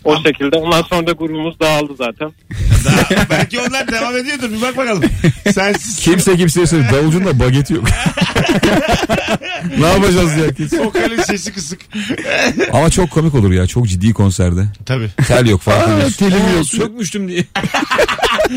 O 0.04 0.24
şekilde. 0.24 0.56
Ondan 0.56 0.82
sonra 0.82 1.08
da 1.08 1.12
grubumuz 1.12 1.60
dağıldı 1.60 1.94
zaten. 1.98 2.32
Daha, 2.86 3.30
belki 3.30 3.60
onlar 3.60 3.92
devam 3.92 4.18
ediyordur. 4.18 4.52
Bir 4.52 4.62
bak 4.62 4.78
bakalım. 4.78 5.04
Sensiz. 5.54 5.96
Kimse 5.96 6.38
kimseye 6.38 6.68
söylüyor. 6.68 6.92
Davulcunun 6.94 7.26
da 7.26 7.40
bageti 7.40 7.74
yok. 7.74 7.84
ne 9.80 9.88
yapacağız 9.88 10.38
ya? 10.38 10.54
Kesin. 10.54 10.80
Vokalin 10.80 11.22
sesi 11.22 11.54
kısık. 11.54 11.80
Ama 12.72 12.90
çok 12.90 13.12
komik 13.12 13.36
olur 13.36 13.52
ya. 13.52 13.68
Çok 13.68 13.88
ciddi 13.88 14.14
konserde. 14.14 14.66
Tabii. 14.86 15.10
Tel 15.28 15.48
yok 15.48 15.62
falan. 15.62 16.10
telim 16.10 16.56
yok. 16.56 16.68
Sökmüştüm 16.68 17.28
diye. 17.28 17.46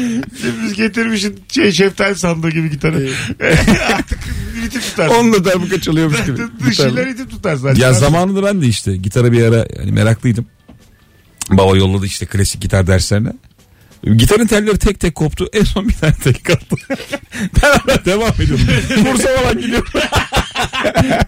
Şimdi 0.41 0.75
getirmişsin 0.77 1.41
şey, 1.49 1.73
şeftali 1.73 2.15
sandığı 2.15 2.51
gibi 2.51 2.71
gitarı. 2.71 2.95
Artık 3.95 4.19
ritim 4.65 4.81
tutarsın. 4.81 5.15
Onunla 5.15 5.45
darbuka 5.45 5.81
çalıyormuş 5.81 6.25
gibi. 6.25 6.39
Dışıyla 6.67 7.07
ritim 7.07 7.29
tutarsın. 7.29 7.75
Ya 7.75 7.93
zamanında 7.93 8.43
ben 8.43 8.63
de 8.63 8.67
işte 8.67 8.97
gitara 8.97 9.33
bir 9.33 9.45
ara 9.45 9.67
yani 9.79 9.93
meraklıydım. 9.93 10.47
Baba 11.51 11.77
yolladı 11.77 12.07
işte 12.07 12.27
klasik 12.27 12.63
gitar 12.63 12.87
derslerine. 12.87 13.33
Gitarın 14.17 14.47
telleri 14.47 14.79
tek 14.79 15.01
tek 15.01 15.15
koptu. 15.15 15.49
En 15.53 15.65
son 15.65 15.89
bir 15.89 15.95
tane 15.95 16.15
tel 16.25 16.35
kaldı. 16.35 16.81
ben 17.63 17.69
hala 17.71 18.05
devam 18.05 18.33
ediyorum. 18.33 18.67
Kursa 18.89 19.29
falan 19.37 19.61
gidiyorum. 19.61 19.89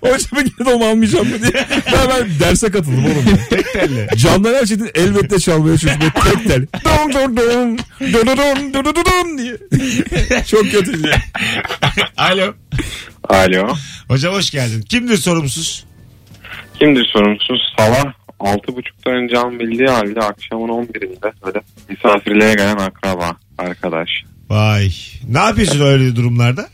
Hocamı 0.01 0.45
geri 0.45 0.67
de 0.67 0.71
almayacağım 0.71 1.29
mı 1.29 1.43
diye. 1.43 1.67
Ben, 1.93 2.09
ben 2.09 2.41
derse 2.41 2.71
katıldım 2.71 3.05
oğlum. 3.05 3.25
Tek 3.51 3.73
telli. 3.73 4.09
Candan 4.17 4.55
Erçetin 4.55 4.91
elbette 4.95 5.39
çalmaya 5.39 5.79
çalışıyor. 5.79 6.13
Tek 6.25 6.49
tel. 6.49 6.67
Dum 6.85 7.13
dum 7.13 7.37
dum. 7.37 7.77
Dum 8.01 8.27
dum 8.27 8.73
dum 8.75 8.85
dum 8.85 8.95
dum 8.95 9.39
diye. 9.39 9.57
Çok 10.47 10.71
kötü 10.71 11.05
diye. 11.05 11.15
Alo. 12.17 12.55
Alo. 13.29 13.75
Hocam 14.09 14.35
hoş 14.35 14.51
geldin. 14.51 14.83
Kimdir 14.83 15.17
sorumsuz? 15.17 15.85
Kimdir 16.79 17.05
sorumsuz? 17.13 17.75
Sabah 17.79 18.26
6.30'da 18.41 19.35
can 19.35 19.61
bildiği 19.61 19.89
halde 19.89 20.21
akşamın 20.21 20.69
11'inde 20.69 21.33
böyle 21.47 21.61
misafirliğe 21.89 22.55
gelen 22.55 22.77
akraba, 22.77 23.37
arkadaş. 23.59 24.09
Vay. 24.51 24.91
Ne 25.29 25.39
yapıyorsun 25.39 25.81
öyle 25.81 26.17
durumlarda? 26.17 26.69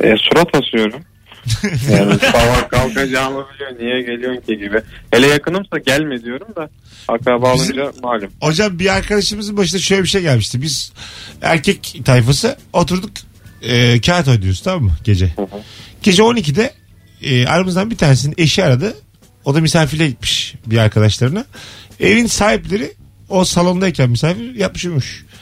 E, 0.00 0.14
surat 0.16 0.48
asıyorum. 0.54 1.00
Yani 1.92 2.14
sabah 2.18 2.68
kalkacağımı 2.68 3.46
biliyor 3.54 3.78
niye 3.78 4.02
geliyorsun 4.02 4.40
ki 4.40 4.58
gibi. 4.58 4.80
Hele 5.10 5.26
yakınımsa 5.26 5.78
gelme 5.78 6.22
diyorum 6.22 6.48
da 6.56 6.70
akraba 7.08 7.54
Bizim- 7.54 7.80
olunca 7.80 7.92
malum. 8.02 8.30
Hocam 8.40 8.78
bir 8.78 8.96
arkadaşımızın 8.96 9.56
başına 9.56 9.80
şöyle 9.80 10.02
bir 10.02 10.08
şey 10.08 10.22
gelmişti. 10.22 10.62
Biz 10.62 10.92
erkek 11.42 12.00
tayfası 12.04 12.56
oturduk 12.72 13.10
e, 13.62 14.00
kağıt 14.00 14.28
oynuyoruz 14.28 14.62
tamam 14.62 14.82
mı 14.82 14.92
gece. 15.04 15.34
Gece 16.02 16.22
12'de 16.22 16.74
e, 17.22 17.46
aramızdan 17.46 17.90
bir 17.90 17.96
tanesinin 17.96 18.34
eşi 18.38 18.64
aradı. 18.64 18.96
O 19.44 19.54
da 19.54 19.60
misafirliğe 19.60 20.08
gitmiş 20.08 20.54
bir 20.66 20.78
arkadaşlarına. 20.78 21.44
Evin 22.00 22.26
sahipleri 22.26 22.92
o 23.28 23.44
salondayken 23.44 24.10
misafir 24.10 24.54
yapmış 24.54 24.84
uyumuş. 24.84 25.24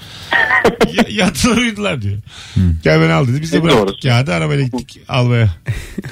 Ya- 0.95 1.05
Yattılar 1.09 1.57
uyudular 1.57 2.03
diyor. 2.03 2.19
Gel 2.85 3.01
beni 3.01 3.13
al 3.13 3.29
dedi. 3.29 3.43
Biz 3.43 3.53
de 3.53 3.63
bıraktık 3.63 3.87
doğrusu. 3.89 4.01
kağıdı 4.09 4.35
arabayla 4.35 4.65
gittik 4.65 5.01
almaya 5.09 5.55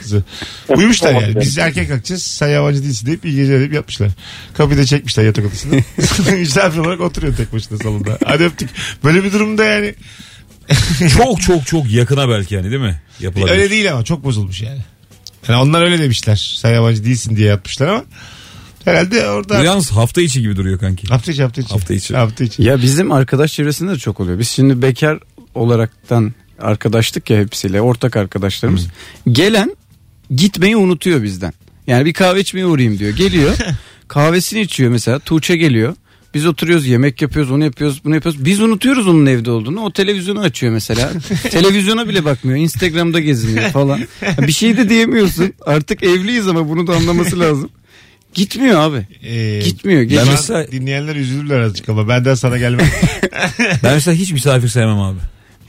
kızı. 0.00 0.22
Uyumuşlar 0.68 1.12
yani. 1.22 1.40
Biz 1.40 1.58
erkek 1.58 1.88
kalkacağız. 1.88 2.22
Sen 2.22 2.48
yabancı 2.48 2.82
değilsin 2.82 3.06
deyip 3.06 3.24
iyi 3.24 3.36
geceler 3.36 3.58
deyip 3.60 3.72
yapmışlar. 3.72 4.10
Kapıyı 4.54 4.78
da 4.80 4.84
çekmişler 4.86 5.24
yatak 5.24 5.46
odasında. 5.46 5.76
Misafir 6.36 6.78
olarak 6.78 7.00
oturuyor 7.00 7.36
tek 7.36 7.52
başına 7.52 7.78
salonda. 7.78 8.18
Hadi 8.24 8.44
öptük. 8.44 8.70
Böyle 9.04 9.24
bir 9.24 9.32
durumda 9.32 9.64
yani. 9.64 9.94
Çok 11.16 11.40
çok 11.42 11.66
çok 11.66 11.90
yakına 11.90 12.28
belki 12.28 12.54
yani 12.54 12.70
değil 12.70 12.82
mi? 12.82 13.00
Yapılabilir. 13.20 13.52
Öyle 13.56 13.70
değil 13.70 13.92
ama 13.92 14.04
çok 14.04 14.24
bozulmuş 14.24 14.62
yani. 14.62 14.80
Yani 15.48 15.62
onlar 15.62 15.82
öyle 15.82 15.98
demişler. 15.98 16.56
Sen 16.60 16.70
yabancı 16.74 17.04
değilsin 17.04 17.36
diye 17.36 17.48
yapmışlar 17.48 17.86
ama 17.88 18.04
herhalde 18.84 19.28
orada 19.30 19.60
Bu 19.60 19.64
yalnız 19.64 19.90
hafta 19.90 20.20
içi 20.22 20.40
gibi 20.40 20.56
duruyor 20.56 20.78
kanki. 20.78 21.06
hafta 21.06 21.32
içi 21.32 21.42
hafta 21.42 21.60
içi. 21.60 21.70
Hafta 21.72 21.94
içi. 21.94 22.16
Hafta 22.16 22.44
içi. 22.44 22.62
Ya 22.62 22.82
bizim 22.82 23.12
arkadaş 23.12 23.52
çevresinde 23.52 23.92
de 23.92 23.98
çok 23.98 24.20
oluyor. 24.20 24.38
Biz 24.38 24.48
şimdi 24.48 24.82
bekar 24.82 25.18
olaraktan 25.54 26.34
arkadaştık 26.60 27.30
ya 27.30 27.38
hepsiyle 27.38 27.80
ortak 27.80 28.16
arkadaşlarımız. 28.16 28.86
Gelen 29.32 29.76
gitmeyi 30.36 30.76
unutuyor 30.76 31.22
bizden. 31.22 31.52
Yani 31.86 32.04
bir 32.04 32.12
kahve 32.12 32.40
içmeye 32.40 32.66
uğrayayım 32.66 32.98
diyor. 32.98 33.16
Geliyor 33.16 33.56
kahvesini 34.08 34.60
içiyor 34.60 34.90
mesela 34.90 35.18
Tuğçe 35.18 35.56
geliyor. 35.56 35.96
Biz 36.34 36.46
oturuyoruz 36.46 36.86
yemek 36.86 37.22
yapıyoruz 37.22 37.50
onu 37.50 37.64
yapıyoruz 37.64 38.00
bunu 38.04 38.14
yapıyoruz. 38.14 38.44
Biz 38.44 38.60
unutuyoruz 38.60 39.08
onun 39.08 39.26
evde 39.26 39.50
olduğunu. 39.50 39.80
O 39.80 39.92
televizyonu 39.92 40.40
açıyor 40.40 40.72
mesela. 40.72 41.12
Televizyona 41.50 42.08
bile 42.08 42.24
bakmıyor. 42.24 42.58
Instagram'da 42.58 43.20
geziniyor 43.20 43.70
falan. 43.70 44.00
Bir 44.38 44.52
şey 44.52 44.76
de 44.76 44.88
diyemiyorsun. 44.88 45.52
Artık 45.66 46.02
evliyiz 46.02 46.48
ama 46.48 46.68
bunu 46.68 46.86
da 46.86 46.96
anlaması 46.96 47.40
lazım. 47.40 47.70
Gitmiyor 48.34 48.80
abi. 48.80 49.06
Ee, 49.22 49.60
Gitmiyor. 49.64 50.00
Ben 50.00 50.08
Geliyor. 50.08 50.26
mesela... 50.30 50.72
dinleyenler 50.72 51.16
üzülürler 51.16 51.60
azıcık 51.60 51.88
ama 51.88 52.08
benden 52.08 52.34
sana 52.34 52.58
gelmem. 52.58 52.90
Ben 53.82 53.94
mesela 53.94 54.14
hiç 54.14 54.32
misafir 54.32 54.68
sevmem 54.68 54.98
abi. 55.00 55.18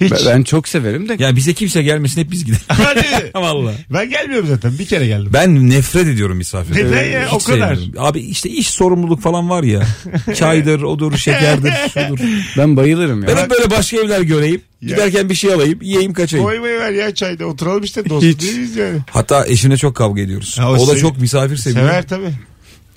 Hiç. 0.02 0.12
Ben- 0.12 0.20
Ben 0.26 0.44
çok 0.44 0.68
severim 0.68 1.10
de. 1.10 1.16
Ya 1.20 1.36
bize 1.36 1.54
kimse 1.54 1.84
gelmesin 1.84 2.22
hep 2.22 2.32
biz 2.32 2.46
gidelim. 2.46 2.62
Hadi. 2.68 3.06
Valla. 3.36 3.74
Ben 3.94 4.10
gelmiyorum 4.10 4.48
zaten. 4.50 4.80
Bir 4.80 4.86
kere 4.86 5.08
geldim. 5.08 5.30
Ben 5.34 5.70
nefret 5.70 6.08
ediyorum 6.08 6.38
misafir. 6.38 6.76
Neden 6.76 7.04
ya? 7.06 7.26
Hiç 7.26 7.34
O 7.34 7.40
kadar. 7.40 7.76
sevmiyorum. 7.76 8.06
Abi 8.06 8.20
işte 8.20 8.50
iş 8.50 8.70
sorumluluk 8.70 9.22
falan 9.22 9.50
var 9.50 9.64
ya. 9.64 9.84
Çaydır, 10.36 10.82
odur, 10.82 11.18
şekerdir, 11.18 11.74
şudur. 11.94 12.20
Ben 12.58 12.78
bayılırım 12.78 13.22
ya. 13.24 13.28
Ben 13.28 13.38
hep 13.38 13.50
böyle 13.50 13.70
başka 13.72 13.98
evler 13.98 14.22
göreyim. 14.22 14.62
Ya. 14.82 14.90
Giderken 14.90 15.30
bir 15.30 15.36
şey 15.36 15.54
alayım, 15.54 15.80
yiyeyim 15.82 16.14
kaçayım. 16.14 16.46
Koymayı 16.46 16.80
ver 16.80 16.92
ya 16.92 17.14
çayda. 17.14 17.46
Oturalım 17.46 17.84
işte 17.84 18.10
dost 18.10 18.26
Hiç. 18.26 18.42
değiliz 18.42 18.76
yani. 18.76 18.98
Hatta 19.12 19.48
eşimle 19.48 19.78
çok 19.78 19.96
kavga 19.96 20.22
ediyoruz. 20.22 20.60
Ha, 20.60 20.72
o 20.72 20.76
o, 20.76 20.88
da 20.88 20.92
sev- 20.94 21.02
çok 21.02 21.18
misafir 21.22 21.58
seviyor. 21.58 21.88
Sever 21.90 22.08
tabii. 22.08 22.32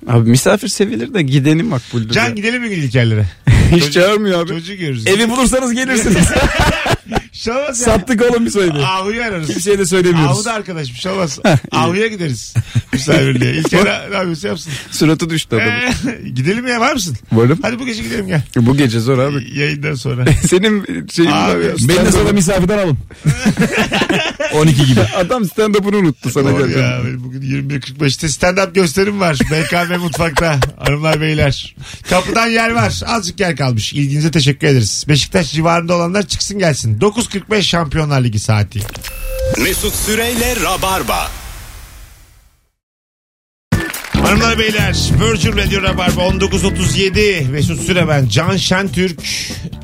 Abi 0.09 0.31
misafir 0.31 0.69
sevilir 0.69 1.15
de 1.15 1.23
gideni 1.23 1.63
makbuldür. 1.63 2.11
Can 2.15 2.25
ya. 2.25 2.31
gidelim 2.31 2.63
mi 2.63 2.69
gün 2.69 2.77
İlker'lere? 2.83 3.27
Hiç 3.77 3.93
çağırmıyor 3.93 4.41
abi. 4.43 4.49
Çocuğu 4.49 4.75
görürüz. 4.75 5.07
Evi 5.07 5.31
bulursanız 5.31 5.73
gelirsiniz. 5.75 6.17
Ya. 7.47 7.75
Sattık 7.75 8.23
oğlum 8.23 8.47
o 8.57 8.61
evi. 8.61 8.85
Ahu'yu 8.85 9.23
ararız. 9.23 9.49
Kimseye 9.49 9.79
de 9.79 9.87
söylemiyoruz. 9.87 10.37
Ahu 10.37 10.45
da 10.45 10.53
arkadaşım 10.53 10.97
şovaz. 10.97 11.39
Ahu'ya 11.71 12.07
gideriz. 12.07 12.55
Misafirliğe. 12.93 13.53
İlker 13.55 13.85
ne 13.85 14.11
ne 14.11 14.15
yapıyorsa 14.15 14.49
yapsın. 14.49 14.73
Suratı 14.91 15.31
düştü 15.31 15.57
adamın. 15.57 15.71
Ee, 15.71 16.29
gidelim 16.29 16.67
ya 16.67 16.81
var 16.81 16.93
mısın? 16.93 17.17
Varım. 17.33 17.59
Hadi 17.63 17.79
bu 17.79 17.87
gece 17.87 18.03
gidelim 18.03 18.27
gel. 18.27 18.43
Bu 18.57 18.77
gece 18.77 19.01
zor 19.01 19.19
abi. 19.19 19.59
Yayından 19.59 19.95
sonra. 19.95 20.25
Senin 20.47 21.07
şeyin 21.09 21.31
var 21.31 21.57
Abi, 21.57 21.65
ya. 21.65 21.73
Beni 21.89 22.07
de 22.07 22.13
sonra 22.13 22.33
misafirden 22.33 22.79
alın. 22.79 22.99
12 24.55 24.87
gibi. 24.87 25.01
Adam 25.01 25.43
stand-up'ını 25.45 25.97
unuttu 25.97 26.31
sana 26.31 26.51
Doğru 26.51 26.59
geleceğim. 26.59 26.89
ya, 26.91 27.01
benim 27.05 27.25
bugün 27.25 27.41
21.45'te 27.41 28.27
stand-up 28.27 28.75
gösterim 28.75 29.21
var. 29.21 29.39
BKM 29.51 30.01
Mutfak'ta. 30.01 30.61
Hanımlar 30.79 31.21
beyler. 31.21 31.77
Kapıdan 32.11 32.47
yer 32.47 32.71
var. 32.71 33.01
Azıcık 33.07 33.41
yer 33.41 33.57
kalmış. 33.57 33.93
İlginize 33.93 34.31
teşekkür 34.31 34.67
ederiz. 34.67 35.05
Beşiktaş 35.09 35.53
civarında 35.53 35.97
olanlar 35.97 36.23
çıksın 36.27 36.59
gelsin. 36.59 37.01
9.45 37.33 37.63
Şampiyonlar 37.63 38.25
Ligi 38.25 38.39
saati. 38.39 38.81
Mesut 39.59 39.95
Süreyle 39.95 40.57
Rabarba. 40.57 41.31
Hanımlar 44.23 44.59
beyler 44.59 44.97
Virgin 45.21 45.57
Radio 45.57 45.83
Rabarba 45.83 46.21
19.37 46.23 47.49
Mesut 47.49 47.81
Süre 47.81 48.09
ben 48.09 48.29
Can 48.29 48.57
Şentürk 48.57 49.21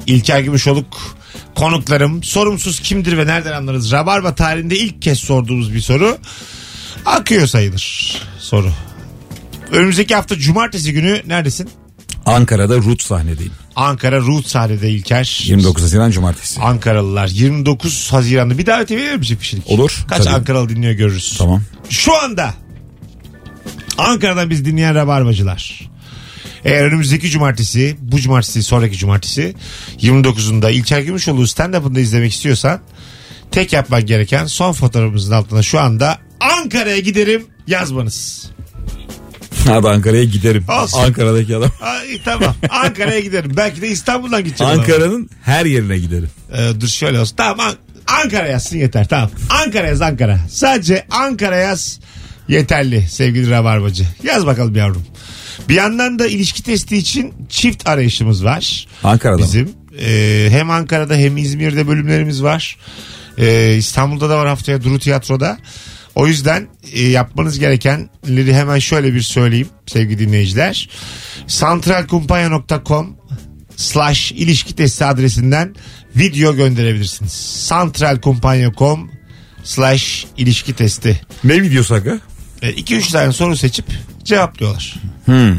İlker 0.06 0.40
Gümüşoluk 0.40 1.16
konuklarım. 1.56 2.22
Sorumsuz 2.24 2.80
kimdir 2.80 3.18
ve 3.18 3.26
nereden 3.26 3.52
anlarız? 3.52 3.92
Rabarba 3.92 4.34
tarihinde 4.34 4.76
ilk 4.76 5.02
kez 5.02 5.18
sorduğumuz 5.18 5.74
bir 5.74 5.80
soru. 5.80 6.18
Akıyor 7.06 7.46
sayılır 7.46 8.16
soru. 8.38 8.72
Önümüzdeki 9.72 10.14
hafta 10.14 10.38
cumartesi 10.38 10.92
günü 10.92 11.22
neredesin? 11.26 11.70
Ankara'da 12.26 12.76
Rut 12.76 13.02
sahnedeyim. 13.02 13.52
Ankara 13.78 14.20
Ruh 14.20 14.44
sahnede 14.44 14.90
İlker. 14.90 15.40
29 15.44 15.82
Haziran 15.82 16.10
Cumartesi. 16.10 16.60
Ankaralılar 16.60 17.28
29 17.28 18.12
Haziran'da 18.12 18.58
bir 18.58 18.66
davet 18.66 18.90
verir 18.90 19.16
misin 19.16 19.36
kişilik? 19.36 19.70
Olur, 19.70 20.04
Kaç 20.08 20.24
tabii. 20.24 20.34
Ankaralı 20.34 20.68
dinliyor 20.68 20.92
görürüz. 20.92 21.34
Tamam. 21.38 21.62
Şu 21.90 22.22
anda 22.22 22.54
Ankara'dan 23.98 24.50
biz 24.50 24.64
dinleyen 24.64 24.94
rabarbacılar. 24.94 25.90
Eğer 26.64 26.84
önümüzdeki 26.84 27.30
cumartesi, 27.30 27.96
bu 28.00 28.20
cumartesi, 28.20 28.62
sonraki 28.62 28.96
cumartesi 28.96 29.54
29'unda 30.00 30.72
İlker 30.72 31.00
Gümüşoğlu 31.00 31.42
stand-up'ında 31.42 32.00
izlemek 32.00 32.32
istiyorsan 32.32 32.80
tek 33.50 33.72
yapman 33.72 34.06
gereken 34.06 34.46
son 34.46 34.72
fotoğrafımızın 34.72 35.32
altına 35.32 35.62
şu 35.62 35.80
anda 35.80 36.18
Ankara'ya 36.40 36.98
giderim 36.98 37.46
yazmanız. 37.66 38.50
Hadi 39.74 39.88
Ankara'ya 39.88 40.24
giderim. 40.24 40.64
Olsun. 40.82 40.98
Ankara'daki 40.98 41.56
adam. 41.56 41.70
Ay, 41.80 42.20
tamam 42.24 42.54
Ankara'ya 42.70 43.20
giderim. 43.20 43.50
Belki 43.56 43.82
de 43.82 43.88
İstanbul'dan 43.88 44.44
gideceğim. 44.44 44.72
Ankara'nın 44.78 45.30
her 45.42 45.66
yerine 45.66 45.98
giderim. 45.98 46.30
Ee, 46.52 46.80
dur 46.80 46.88
şöyle 46.88 47.20
olsun. 47.20 47.36
Tamam 47.36 47.60
An- 47.66 47.76
Ankara 48.24 48.46
yazsın 48.46 48.76
yeter. 48.78 49.08
Tamam. 49.08 49.30
Ankara 49.64 49.86
yaz 49.86 50.02
Ankara. 50.02 50.38
Sadece 50.50 51.06
Ankara 51.10 51.56
yaz 51.56 52.00
yeterli 52.48 53.06
sevgili 53.10 53.50
Rabarbacı. 53.50 54.04
Yaz 54.22 54.46
bakalım 54.46 54.74
yavrum. 54.76 55.04
Bir 55.68 55.74
yandan 55.74 56.18
da 56.18 56.26
ilişki 56.26 56.62
testi 56.62 56.96
için 56.96 57.34
çift 57.48 57.88
arayışımız 57.88 58.44
var. 58.44 58.86
Ankara'da 59.04 59.36
mı? 59.38 59.44
Bizim. 59.44 59.70
Ee, 60.00 60.46
hem 60.50 60.70
Ankara'da 60.70 61.14
hem 61.14 61.36
İzmir'de 61.36 61.88
bölümlerimiz 61.88 62.42
var. 62.42 62.76
Ee, 63.38 63.74
İstanbul'da 63.78 64.30
da 64.30 64.38
var 64.38 64.48
haftaya 64.48 64.82
Duru 64.84 64.98
Tiyatro'da. 64.98 65.58
O 66.14 66.26
yüzden 66.26 66.68
e, 66.92 67.02
yapmanız 67.02 67.58
gerekenleri 67.58 68.54
hemen 68.54 68.78
şöyle 68.78 69.14
bir 69.14 69.20
söyleyeyim 69.20 69.68
sevgili 69.86 70.18
dinleyiciler. 70.18 70.88
Santralkumpanya.com 71.46 73.16
slash 73.76 74.32
ilişki 74.32 74.76
testi 74.76 75.04
adresinden 75.04 75.74
video 76.16 76.56
gönderebilirsiniz. 76.56 77.32
Santralkumpanya.com 77.32 79.10
slash 79.64 80.26
ilişki 80.36 80.72
testi. 80.74 81.20
Ne 81.44 81.62
videosu 81.62 81.94
aga? 81.94 82.18
2-3 82.62 83.12
tane 83.12 83.32
soru 83.32 83.56
seçip 83.56 83.86
cevaplıyorlar. 84.24 84.96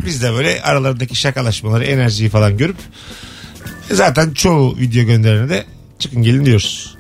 Biz 0.06 0.24
de 0.24 0.34
böyle 0.34 0.62
aralarındaki 0.62 1.16
şakalaşmaları, 1.16 1.86
enerjiyi 1.86 2.30
falan 2.30 2.58
görüp 2.58 2.78
e, 3.92 3.96
zaten 3.96 4.34
çoğu 4.34 4.78
video 4.78 5.06
gönderene 5.06 5.50
de 5.50 5.66
çıkın 6.00 6.24
gelin 6.24 6.46
diyoruz. 6.46 6.99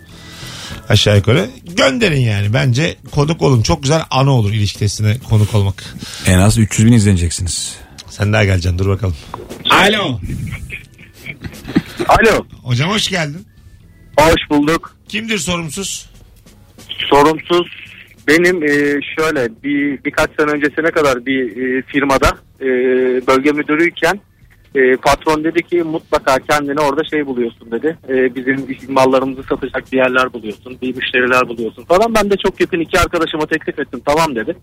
Aşağı 0.90 1.18
yukarı. 1.18 1.50
Gönderin 1.78 2.20
yani. 2.20 2.54
Bence 2.54 2.96
konuk 3.12 3.42
olun. 3.42 3.62
Çok 3.62 3.84
güzel 3.84 4.02
ana 4.12 4.32
olur 4.32 4.54
ilişki 4.54 4.80
testine 4.80 5.18
konuk 5.30 5.56
olmak. 5.56 5.96
En 6.28 6.38
az 6.38 6.58
300 6.58 6.88
bin 6.88 6.94
izleneceksiniz. 6.94 7.76
Sen 8.10 8.34
daha 8.34 8.44
geleceksin. 8.44 8.80
Dur 8.80 8.90
bakalım. 8.90 9.16
Alo. 9.70 10.20
Alo. 12.08 12.46
Hocam 12.64 12.90
hoş 12.90 13.08
geldin. 13.10 13.46
Hoş 14.18 14.50
bulduk. 14.50 14.96
Kimdir 15.08 15.38
sorumsuz? 15.38 16.10
Sorumsuz. 17.10 17.68
Benim 18.28 18.64
e, 18.64 19.00
şöyle 19.18 19.50
bir 19.64 20.04
birkaç 20.04 20.30
sene 20.40 20.52
öncesine 20.52 20.92
kadar 20.92 21.26
bir 21.26 21.44
e, 21.44 21.82
firmada 21.82 22.38
e, 22.62 22.68
bölge 23.28 23.52
müdürüyken 23.52 24.20
e, 24.76 24.96
patron 24.96 25.44
dedi 25.44 25.64
ki 25.64 25.84
mutlaka 25.84 26.40
kendine 26.40 26.80
orada 26.80 27.04
şey 27.04 27.26
buluyorsun 27.26 27.72
dedi. 27.72 27.98
E, 28.10 28.36
bizim 28.36 28.68
mallarımızı 28.90 29.44
satacak 29.44 29.92
bir 29.92 29.98
yerler 29.98 30.34
buluyorsun, 30.34 30.78
bir 30.82 30.96
müşteriler 30.96 31.48
buluyorsun 31.48 31.84
falan. 31.84 32.16
Ben 32.16 32.30
de 32.30 32.36
çok 32.46 32.62
yakın 32.62 32.80
iki 32.80 33.00
arkadaşıma 33.00 33.46
teklif 33.46 33.80
ettim 33.80 34.02
tamam 34.06 34.36
dedi. 34.36 34.56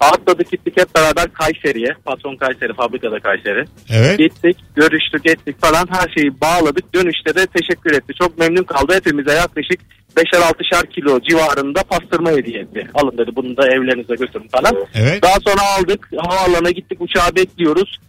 Atladık 0.00 0.50
gittik 0.50 0.74
hep 0.76 0.94
beraber 0.94 1.32
Kayseri'ye. 1.32 1.94
Patron 2.04 2.36
Kayseri, 2.36 2.74
fabrikada 2.74 3.20
Kayseri. 3.20 3.64
Evet. 3.90 4.18
Gittik, 4.18 4.56
görüştük, 4.74 5.26
ettik 5.26 5.60
falan 5.60 5.86
her 5.90 6.08
şeyi 6.16 6.40
bağladık. 6.40 6.94
Dönüşte 6.94 7.34
de 7.34 7.46
teşekkür 7.46 7.92
etti. 7.92 8.12
Çok 8.18 8.38
memnun 8.38 8.62
kaldı. 8.62 8.94
Hepimize 8.94 9.32
yaklaşık 9.32 9.80
5'er 10.16 10.40
6'şer 10.40 10.88
kilo 10.90 11.20
civarında 11.20 11.82
pastırma 11.82 12.30
hediye 12.30 12.60
etti. 12.60 12.88
Alın 12.94 13.18
dedi 13.18 13.30
bunu 13.36 13.56
da 13.56 13.66
evlerinize 13.66 14.14
götürün 14.14 14.48
falan. 14.48 14.76
Evet. 14.94 15.22
Daha 15.22 15.36
sonra 15.46 15.60
aldık 15.78 16.08
havaalanına 16.16 16.70
gittik 16.70 17.00
uçağa 17.00 17.36
bekliyoruz. 17.36 18.00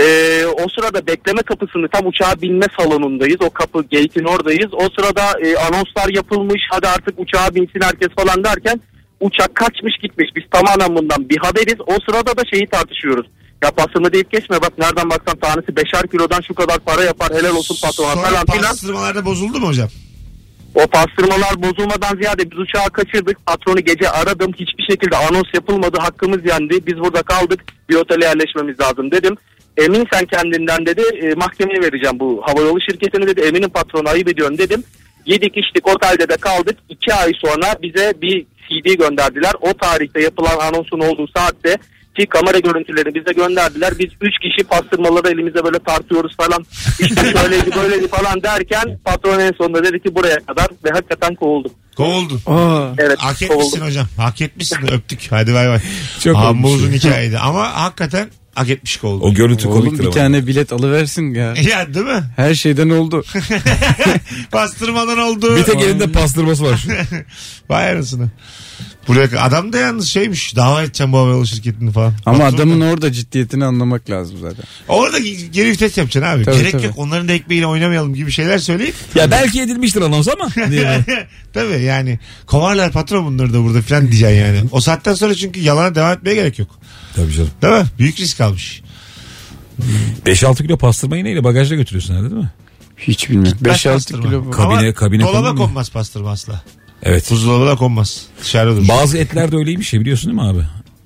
Ee, 0.00 0.46
o 0.46 0.66
sırada 0.68 1.06
bekleme 1.06 1.42
kapısını 1.42 1.88
tam 1.88 2.06
uçağa 2.06 2.34
binme 2.42 2.66
salonundayız. 2.78 3.36
O 3.40 3.50
kapı 3.50 3.82
gate'in 3.82 4.24
oradayız. 4.24 4.70
O 4.72 4.88
sırada 4.96 5.40
e, 5.46 5.56
anonslar 5.56 6.08
yapılmış. 6.14 6.62
Hadi 6.70 6.88
artık 6.88 7.20
uçağa 7.20 7.54
binsin 7.54 7.80
herkes 7.82 8.08
falan 8.18 8.44
derken 8.44 8.80
uçak 9.20 9.54
kaçmış 9.54 9.94
gitmiş. 10.02 10.28
Biz 10.36 10.44
tamamen 10.50 10.96
bundan 10.96 11.28
bir 11.28 11.38
haberiz. 11.38 11.80
O 11.86 11.94
sırada 12.06 12.36
da 12.36 12.42
şeyi 12.52 12.66
tartışıyoruz. 12.66 13.26
Ya 13.64 13.70
pastırma 13.70 14.12
deyip 14.12 14.30
geçme 14.30 14.56
bak 14.62 14.78
nereden 14.78 15.10
baksan 15.10 15.36
tanesi 15.38 15.72
5'er 15.72 16.08
kilodan 16.10 16.40
şu 16.40 16.54
kadar 16.54 16.78
para 16.78 17.02
yapar 17.04 17.28
helal 17.34 17.56
olsun 17.56 17.76
patrona 17.82 18.12
Sonra 18.14 18.26
falan 18.26 18.46
filan. 18.46 18.62
pastırmalarda 18.70 19.24
bozuldu 19.24 19.60
mu 19.60 19.66
hocam? 19.68 19.88
O 20.74 20.86
pastırmalar 20.86 21.62
bozulmadan 21.62 22.16
ziyade 22.16 22.50
biz 22.50 22.58
uçağı 22.58 22.90
kaçırdık. 22.90 23.46
Patronu 23.46 23.80
gece 23.80 24.10
aradım. 24.10 24.52
Hiçbir 24.52 24.84
şekilde 24.90 25.16
anons 25.16 25.54
yapılmadı. 25.54 25.98
Hakkımız 26.00 26.46
yendi. 26.46 26.86
Biz 26.86 27.00
burada 27.00 27.22
kaldık. 27.22 27.60
Bir 27.88 27.94
otele 27.94 28.24
yerleşmemiz 28.24 28.80
lazım 28.80 29.10
dedim. 29.10 29.36
Emin 29.76 30.06
sen 30.12 30.24
kendinden 30.26 30.86
dedi. 30.86 31.02
E, 31.22 31.34
mahkemeye 31.34 31.80
vereceğim 31.82 32.20
bu 32.20 32.42
havayolu 32.46 32.78
şirketini 32.90 33.26
dedi. 33.26 33.40
Emin'in 33.40 33.68
patronu 33.68 34.08
ayıp 34.08 34.28
ediyorsun 34.28 34.58
dedim. 34.58 34.84
Yedik 35.26 35.56
içtik 35.56 35.88
otelde 35.88 36.28
de 36.28 36.36
kaldık. 36.36 36.76
İki 36.88 37.14
ay 37.14 37.32
sonra 37.44 37.74
bize 37.82 38.14
bir 38.22 38.46
CD 38.68 38.98
gönderdiler. 38.98 39.52
O 39.60 39.72
tarihte 39.74 40.22
yapılan 40.22 40.58
anonsun 40.58 41.00
olduğu 41.00 41.26
saatte 41.36 41.76
ki 42.18 42.26
kamera 42.26 42.58
görüntülerini 42.58 43.14
bize 43.14 43.32
gönderdiler. 43.32 43.92
Biz 43.98 44.06
üç 44.20 44.34
kişi 44.42 44.68
pastırmaları 44.68 45.28
elimizde 45.28 45.64
böyle 45.64 45.78
tartıyoruz 45.78 46.36
falan. 46.36 46.64
İşte 47.00 47.20
şöyleydi 47.38 47.70
böyleydi 47.76 48.08
falan 48.08 48.42
derken 48.42 48.98
patron 49.04 49.40
en 49.40 49.52
sonunda 49.58 49.84
dedi 49.84 50.02
ki 50.02 50.14
buraya 50.14 50.36
kadar 50.36 50.66
ve 50.84 50.90
hakikaten 50.90 51.34
kovuldum. 51.34 51.72
Kovuldun. 51.96 52.40
Aa, 52.46 52.88
Evet 52.98 53.18
Hak 53.18 53.42
etmişsin 53.42 53.54
kovuldum. 53.54 53.86
hocam. 53.86 54.06
Hak 54.16 54.40
etmişsin. 54.40 54.92
Öptük. 54.92 55.26
Hadi 55.30 55.54
bay 55.54 55.68
bay. 55.68 55.78
Çok 56.24 56.36
Amma 56.36 56.48
olmuş. 56.68 56.70
uzun 56.82 56.92
hikayeydi. 56.92 57.38
Ama 57.38 57.74
hakikaten 57.80 58.28
hak 58.56 58.70
etmiş 58.70 58.96
kovuldun. 58.96 59.26
O 59.30 59.34
görüntü 59.34 59.68
oğlum 59.68 59.78
komiktir 59.78 59.98
bir 59.98 60.04
ama. 60.04 60.14
tane 60.14 60.46
bilet 60.46 60.72
alıversin 60.72 61.34
ya. 61.34 61.54
Ya 61.70 61.94
değil 61.94 62.06
mi? 62.06 62.22
Her 62.36 62.54
şeyden 62.54 62.88
oldu. 62.90 63.24
Pastırmadan 64.50 65.18
oldu. 65.18 65.56
Bir 65.56 65.62
tek 65.64 65.82
elinde 65.82 66.12
pastırması 66.12 66.64
var 66.64 66.76
şu. 66.76 66.90
Vay 67.70 67.90
anasını. 67.92 68.28
Buraya 69.08 69.40
adam 69.40 69.72
da 69.72 69.78
yalnız 69.78 70.08
şeymiş. 70.08 70.56
Dava 70.56 70.82
edeceğim 70.82 71.12
bu 71.12 71.18
havayolu 71.18 71.46
şirketini 71.46 71.92
falan. 71.92 72.14
Ama 72.26 72.38
Patron 72.38 72.56
adamın 72.56 72.80
da- 72.80 72.84
orada 72.84 73.12
ciddiyetini 73.12 73.64
anlamak 73.64 74.10
lazım 74.10 74.38
zaten. 74.42 74.64
Orada 74.88 75.18
geri 75.52 75.70
vites 75.70 75.98
yapacaksın 75.98 76.30
abi. 76.36 76.44
Tabii, 76.44 76.56
Gerek 76.58 76.72
tabii. 76.72 76.84
yok. 76.86 76.94
Onların 76.98 77.28
da 77.28 77.32
ekmeğiyle 77.32 77.66
oynamayalım 77.66 78.14
gibi 78.14 78.30
şeyler 78.30 78.58
söyleyip. 78.58 78.94
ya 79.14 79.30
belki 79.30 79.60
edilmiştir 79.62 80.02
anons 80.02 80.28
ama. 80.28 80.48
tabii 81.54 81.82
yani 81.82 82.18
kovarlar 82.46 82.92
patron 82.92 83.26
bunları 83.26 83.52
da 83.54 83.62
burada 83.64 83.82
falan 83.82 84.02
diyeceksin 84.12 84.36
yani. 84.36 84.60
O 84.72 84.80
saatten 84.80 85.14
sonra 85.14 85.34
çünkü 85.34 85.60
yalana 85.60 85.94
devam 85.94 86.12
etmeye 86.12 86.34
gerek 86.34 86.58
yok. 86.58 86.68
Tabii 87.16 87.32
canım. 87.32 87.50
Değil 87.62 87.74
mi? 87.74 87.84
Büyük 87.98 88.20
risk 88.20 88.40
almış. 88.40 88.82
5-6 90.26 90.56
kilo 90.56 90.76
pastırmayı 90.78 91.24
neyle 91.24 91.44
bagajda 91.44 91.74
götürüyorsun 91.74 92.14
herhalde 92.14 92.30
değil 92.30 92.42
mi? 92.42 92.50
Hiç 92.98 93.30
bilmiyorum. 93.30 93.58
Kaç 93.64 93.86
5-6 93.86 93.92
pastırma? 93.92 94.22
kilo. 94.24 94.50
Kabine- 94.50 94.78
Ama 94.78 94.92
kabine 94.94 95.22
Dolaba 95.22 95.52
mu? 95.52 95.58
konmaz 95.58 95.90
pastırma 95.90 96.30
asla. 96.30 96.62
Evet. 97.02 97.30
Buzdolabına 97.30 97.76
konmaz. 97.76 98.22
Dışarıda 98.42 98.76
durur. 98.76 98.88
Bazı 98.88 99.18
etler 99.18 99.52
de 99.52 99.56
öyleymiş 99.56 99.92
ya 99.92 100.00
biliyorsun 100.00 100.30
değil 100.30 100.42
mi 100.42 100.48
abi? 100.48 100.62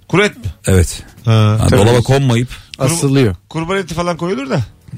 Kuru 0.08 0.24
et 0.24 0.36
mi? 0.36 0.42
Evet. 0.66 1.02
Ha. 1.24 1.56
Ha, 1.60 1.70
dolaba 1.70 2.00
konmayıp 2.00 2.48
Asılıyor. 2.78 3.34
Kurban 3.48 3.76
eti 3.78 3.94
falan 3.94 4.16
koyulur 4.16 4.50
da. 4.50 4.60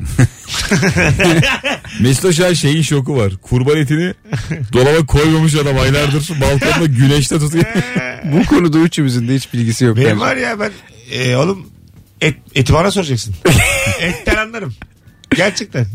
Mesut 2.01 2.25
Aşağı 2.25 2.57
şeyin 2.57 2.83
şoku 2.83 3.16
var. 3.16 3.33
Kurban 3.42 3.77
etini 3.77 4.14
dolaba 4.72 5.07
koymamış 5.07 5.55
adam 5.55 5.79
aylardır 5.79 6.29
balkonda 6.40 6.87
güneşte 6.87 7.38
tutuyor. 7.38 7.64
Bu 8.25 8.44
konuda 8.46 8.79
üçümüzün 8.79 9.29
de 9.29 9.35
hiç 9.35 9.53
bilgisi 9.53 9.85
yok. 9.85 9.96
Benim 9.96 10.09
bence. 10.11 10.20
var 10.20 10.37
ya 10.37 10.61
ben 10.61 10.72
e, 11.12 11.37
oğlum 11.37 11.66
et, 12.20 12.37
eti 12.55 12.72
bana 12.72 12.90
soracaksın. 12.90 13.35
Etten 14.01 14.37
anlarım. 14.37 14.75
Gerçekten. 15.37 15.87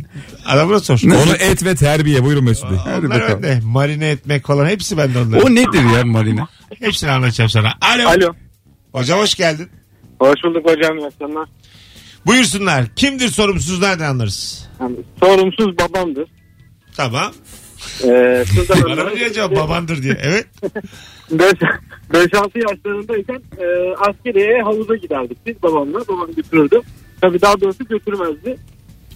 Adamına 0.45 0.79
sor. 0.79 0.99
Onu 1.05 1.35
et 1.35 1.65
ve 1.65 1.75
terbiye 1.75 2.23
buyurun 2.23 2.43
Mesut 2.43 2.71
Bey. 2.71 2.77
Hadi 2.83 3.07
Onlar 3.07 3.21
bakalım. 3.21 3.43
bende. 3.43 3.59
Marine 3.65 4.09
etmek 4.09 4.47
falan 4.47 4.67
hepsi 4.67 4.97
bende 4.97 5.19
onlar. 5.19 5.41
O 5.41 5.55
nedir 5.55 5.95
ya 5.95 6.05
marina? 6.05 6.47
Hepsini 6.79 7.11
anlatacağım 7.11 7.49
sana. 7.49 7.73
Alo. 7.81 8.07
Alo. 8.09 8.33
Hocam 8.91 9.19
hoş 9.19 9.35
geldin. 9.35 9.69
Hoş 10.19 10.43
bulduk 10.43 10.65
hocam. 10.65 10.97
iyi 10.97 11.07
akşamlar. 11.07 11.49
Buyursunlar. 12.25 12.85
Kimdir 12.95 13.27
sorumsuz 13.29 13.81
nereden 13.81 14.09
anlarız? 14.09 14.67
Yani 14.81 14.95
sorumsuz 15.23 15.77
babamdır. 15.77 16.25
Tamam. 16.95 17.33
Ee, 18.03 18.45
kızdan 18.55 18.83
Bana 18.83 19.03
mı 19.03 19.15
diyor 19.15 19.29
acaba 19.29 19.55
babandır 19.55 20.03
diye. 20.03 20.17
Evet. 20.21 20.47
5-6 21.31 22.69
yaşlarındayken 22.69 23.41
e, 23.59 23.95
askeriye 23.97 24.61
havuza 24.61 24.95
giderdik 24.95 25.37
biz 25.45 25.63
babamla. 25.63 25.99
Babam 26.07 26.33
götürürdü. 26.35 26.81
Tabii 27.21 27.41
daha 27.41 27.61
doğrusu 27.61 27.83
götürmezdi. 27.83 28.57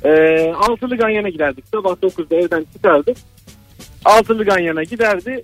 E, 0.03 0.11
altılı 0.51 0.97
ganyana 0.97 1.29
giderdik. 1.29 1.65
Sabah 1.73 1.91
9'da 1.91 2.35
evden 2.35 2.65
çıkardık. 2.73 3.17
Altılı 4.05 4.45
Ganyan'a 4.45 4.83
giderdi. 4.83 5.43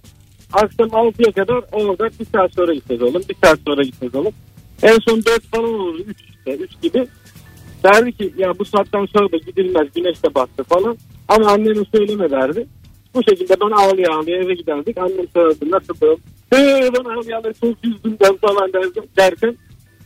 Akşam 0.53 0.87
6'ya 0.87 1.31
kadar 1.31 1.63
orada 1.71 2.09
bir 2.19 2.25
saat 2.25 2.53
sonra 2.53 2.73
gideceğiz 2.73 3.01
oğlum. 3.03 3.21
Bir 3.29 3.35
saat 3.43 3.59
sonra 3.67 3.83
gideceğiz 3.83 4.15
oğlum. 4.15 4.33
En 4.81 4.97
son 5.07 5.25
4 5.25 5.43
falan 5.43 5.73
olurdu. 5.73 6.03
3 6.07 6.17
işte 6.21 6.55
3 6.55 6.81
gibi. 6.81 7.07
Derdi 7.83 8.11
ki 8.11 8.33
ya 8.37 8.59
bu 8.59 8.65
saatten 8.65 9.05
sonra 9.05 9.31
da 9.31 9.37
gidilmez 9.37 9.87
güneş 9.95 10.23
de 10.23 10.35
battı 10.35 10.63
falan. 10.63 10.97
Ama 11.27 11.51
anneme 11.51 11.85
söyleme 11.95 12.31
derdi. 12.31 12.67
Bu 13.17 13.23
şekilde 13.29 13.55
ben 13.61 13.71
ağlaya 13.71 14.11
ağlaya 14.11 14.37
eve 14.37 14.53
giderdik. 14.53 14.97
Annem 14.97 15.25
sorardı 15.33 15.71
nasıl 15.71 15.93
böyle. 16.01 16.13
Ee, 16.53 16.89
ben 16.93 17.03
ağlayalı 17.09 17.53
çok 17.61 17.77
üzüldüm 17.83 18.17
ben 18.21 18.37
falan 18.37 18.73
derdim, 18.73 19.03
derken 19.17 19.57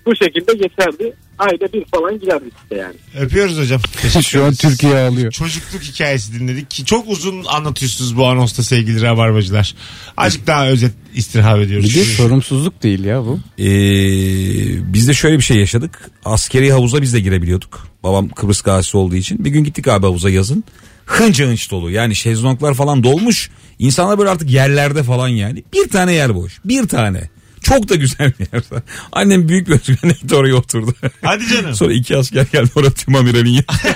bu 0.05 0.15
şekilde 0.15 0.53
geçerdi. 0.53 1.13
Ayda 1.39 1.73
bir 1.73 1.85
falan 1.85 2.19
giderdik 2.19 2.53
işte 2.63 2.75
yani. 2.75 2.95
Öpüyoruz 3.19 3.59
hocam. 3.59 3.81
Şu 4.23 4.43
an 4.43 4.53
Türkiye 4.53 4.97
ağlıyor. 4.97 5.31
Çocukluk 5.31 5.81
hikayesi 5.81 6.39
dinledik 6.39 6.69
ki 6.69 6.85
çok 6.85 7.09
uzun 7.09 7.43
anlatıyorsunuz 7.43 8.17
bu 8.17 8.27
anonsta 8.27 8.63
sevgili 8.63 9.01
rabarbacılar. 9.01 9.75
Azıcık 10.17 10.47
daha 10.47 10.67
özet 10.67 10.91
istirham 11.15 11.61
ediyoruz. 11.61 11.89
Bir 11.89 11.99
de 11.99 12.03
sorumsuzluk 12.03 12.83
değil 12.83 13.03
ya 13.03 13.25
bu. 13.25 13.39
Ee, 13.59 13.63
biz 14.93 15.07
de 15.07 15.13
şöyle 15.13 15.37
bir 15.37 15.43
şey 15.43 15.57
yaşadık. 15.57 16.11
Askeri 16.25 16.71
havuza 16.71 17.01
biz 17.01 17.13
de 17.13 17.19
girebiliyorduk. 17.19 17.87
Babam 18.03 18.29
Kıbrıs 18.29 18.61
gazisi 18.61 18.97
olduğu 18.97 19.15
için. 19.15 19.45
Bir 19.45 19.49
gün 19.49 19.63
gittik 19.63 19.87
abi 19.87 20.05
havuza 20.05 20.29
yazın. 20.29 20.63
Hınca 21.11 21.47
hınç 21.47 21.71
dolu. 21.71 21.91
Yani 21.91 22.15
şezlonglar 22.15 22.73
falan 22.73 23.03
dolmuş. 23.03 23.49
İnsanlar 23.79 24.17
böyle 24.17 24.29
artık 24.29 24.49
yerlerde 24.49 25.03
falan 25.03 25.27
yani. 25.27 25.63
Bir 25.73 25.89
tane 25.89 26.13
yer 26.13 26.35
boş. 26.35 26.59
Bir 26.65 26.87
tane. 26.87 27.29
Çok 27.61 27.89
da 27.89 27.95
güzel 27.95 28.33
bir 28.39 28.47
yer. 28.53 28.63
Annem 29.11 29.49
büyük 29.49 29.67
bir 29.67 29.75
gitti 30.09 30.35
oraya 30.35 30.55
oturdu. 30.55 30.93
Hadi 31.21 31.47
canım. 31.47 31.75
Sonra 31.75 31.93
iki 31.93 32.17
asker 32.17 32.45
geldi 32.51 32.69
orada 32.75 32.91
tüm 32.91 33.15
amiralin 33.15 33.49
yanına. 33.49 33.95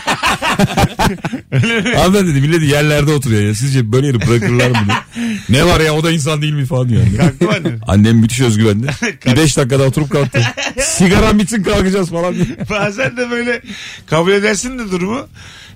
Hanımefendi 1.99 2.27
dedi 2.35 2.41
millet 2.41 2.61
yerlerde 2.61 3.11
oturuyor 3.11 3.41
ya. 3.41 3.55
Sizce 3.55 3.91
böyle 3.91 4.07
yeri 4.07 4.21
bırakırlar 4.21 4.69
mı? 4.69 4.77
diye. 5.15 5.37
Ne 5.49 5.65
var 5.65 5.79
ya 5.79 5.93
o 5.93 6.03
da 6.03 6.11
insan 6.11 6.41
değil 6.41 6.53
mi 6.53 6.65
falan 6.65 6.89
diyor. 6.89 7.01
anne. 7.01 7.17
Kalktı 7.17 7.45
mı? 7.45 7.79
Annem 7.87 8.17
müthiş 8.17 8.41
özgüvenli. 8.41 8.87
bir 9.25 9.37
beş 9.37 9.57
dakikada 9.57 9.83
oturup 9.83 10.11
kalktı. 10.11 10.41
Sigaram 10.79 11.39
bitsin 11.39 11.63
kalkacağız 11.63 12.09
falan 12.09 12.35
diye. 12.35 12.45
Bazen 12.69 13.17
de 13.17 13.31
böyle 13.31 13.61
kabul 14.07 14.31
edersin 14.31 14.79
de 14.79 14.91
durumu 14.91 15.27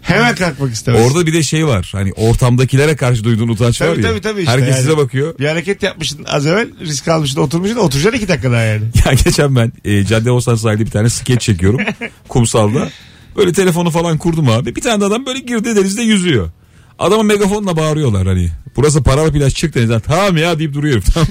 hemen 0.01 0.35
kalkmak 0.35 0.73
istemez. 0.73 1.05
Orada 1.05 1.25
bir 1.27 1.33
de 1.33 1.43
şey 1.43 1.67
var. 1.67 1.89
Hani 1.91 2.13
ortamdakilere 2.13 2.95
karşı 2.95 3.23
duyduğun 3.23 3.47
utanç 3.47 3.81
var 3.81 3.87
Tabii, 3.87 4.01
ya. 4.01 4.09
tabii, 4.09 4.21
tabii 4.21 4.39
işte 4.39 4.51
Herkes 4.51 4.69
yani. 4.69 4.77
size 4.81 4.97
bakıyor. 4.97 5.39
Bir 5.39 5.45
hareket 5.47 5.83
yapmışsın 5.83 6.23
az 6.27 6.45
evvel 6.45 6.67
risk 6.81 7.07
almışsın 7.07 7.41
oturmuşsun 7.41 7.77
oturacaksın 7.77 8.17
iki 8.17 8.27
dakika 8.27 8.51
daha 8.51 8.61
yani. 8.61 8.83
Ya 9.05 9.13
geçen 9.25 9.55
ben 9.55 9.71
e, 9.85 10.05
Cadde 10.05 10.31
Bostan 10.31 10.55
sahilde 10.55 10.85
bir 10.85 10.91
tane 10.91 11.09
skeç 11.09 11.41
çekiyorum. 11.41 11.79
kumsalda. 12.27 12.89
Böyle 13.37 13.53
telefonu 13.53 13.89
falan 13.89 14.17
kurdum 14.17 14.49
abi. 14.49 14.75
Bir 14.75 14.81
tane 14.81 15.05
adam 15.05 15.25
böyle 15.25 15.39
girdi 15.39 15.75
denizde 15.75 16.01
yüzüyor. 16.01 16.49
Adama 16.99 17.23
megafonla 17.23 17.77
bağırıyorlar 17.77 18.27
hani. 18.27 18.49
Burası 18.75 19.03
paralı 19.03 19.33
plaj 19.33 19.53
çık 19.53 19.75
denizden. 19.75 19.99
Tamam 19.99 20.37
ya 20.37 20.59
deyip 20.59 20.73
duruyor. 20.73 20.93
herif, 20.95 21.13
Tamam. 21.13 21.27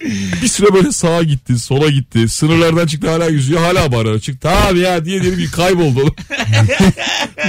bir 0.42 0.48
süre 0.48 0.74
böyle 0.74 0.92
sağa 0.92 1.22
gitti, 1.22 1.58
sola 1.58 1.90
gitti. 1.90 2.28
Sınırlardan 2.28 2.86
çıktı 2.86 3.10
hala 3.10 3.26
yüzüyor. 3.26 3.60
Hala 3.60 3.92
bağırıyor. 3.92 4.20
Çık 4.20 4.40
tamam 4.40 4.76
ya 4.76 5.04
diye 5.04 5.22
diye 5.22 5.38
bir 5.38 5.50
kayboldu. 5.50 6.00
oğlum. 6.00 6.14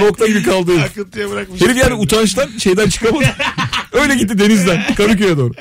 Nokta 0.00 0.26
gibi 0.26 0.42
kaldı 0.42 0.72
herif. 0.78 0.90
Akıntıya 0.90 1.30
bırakmış. 1.30 1.60
Herif 1.60 1.76
yani 1.76 1.94
utançtan 1.94 2.48
şeyden 2.58 2.88
çıkamadı. 2.88 3.24
Öyle 3.92 4.14
gitti 4.14 4.38
denizden 4.38 4.94
Kadıköy'e 4.94 5.36
doğru. 5.36 5.52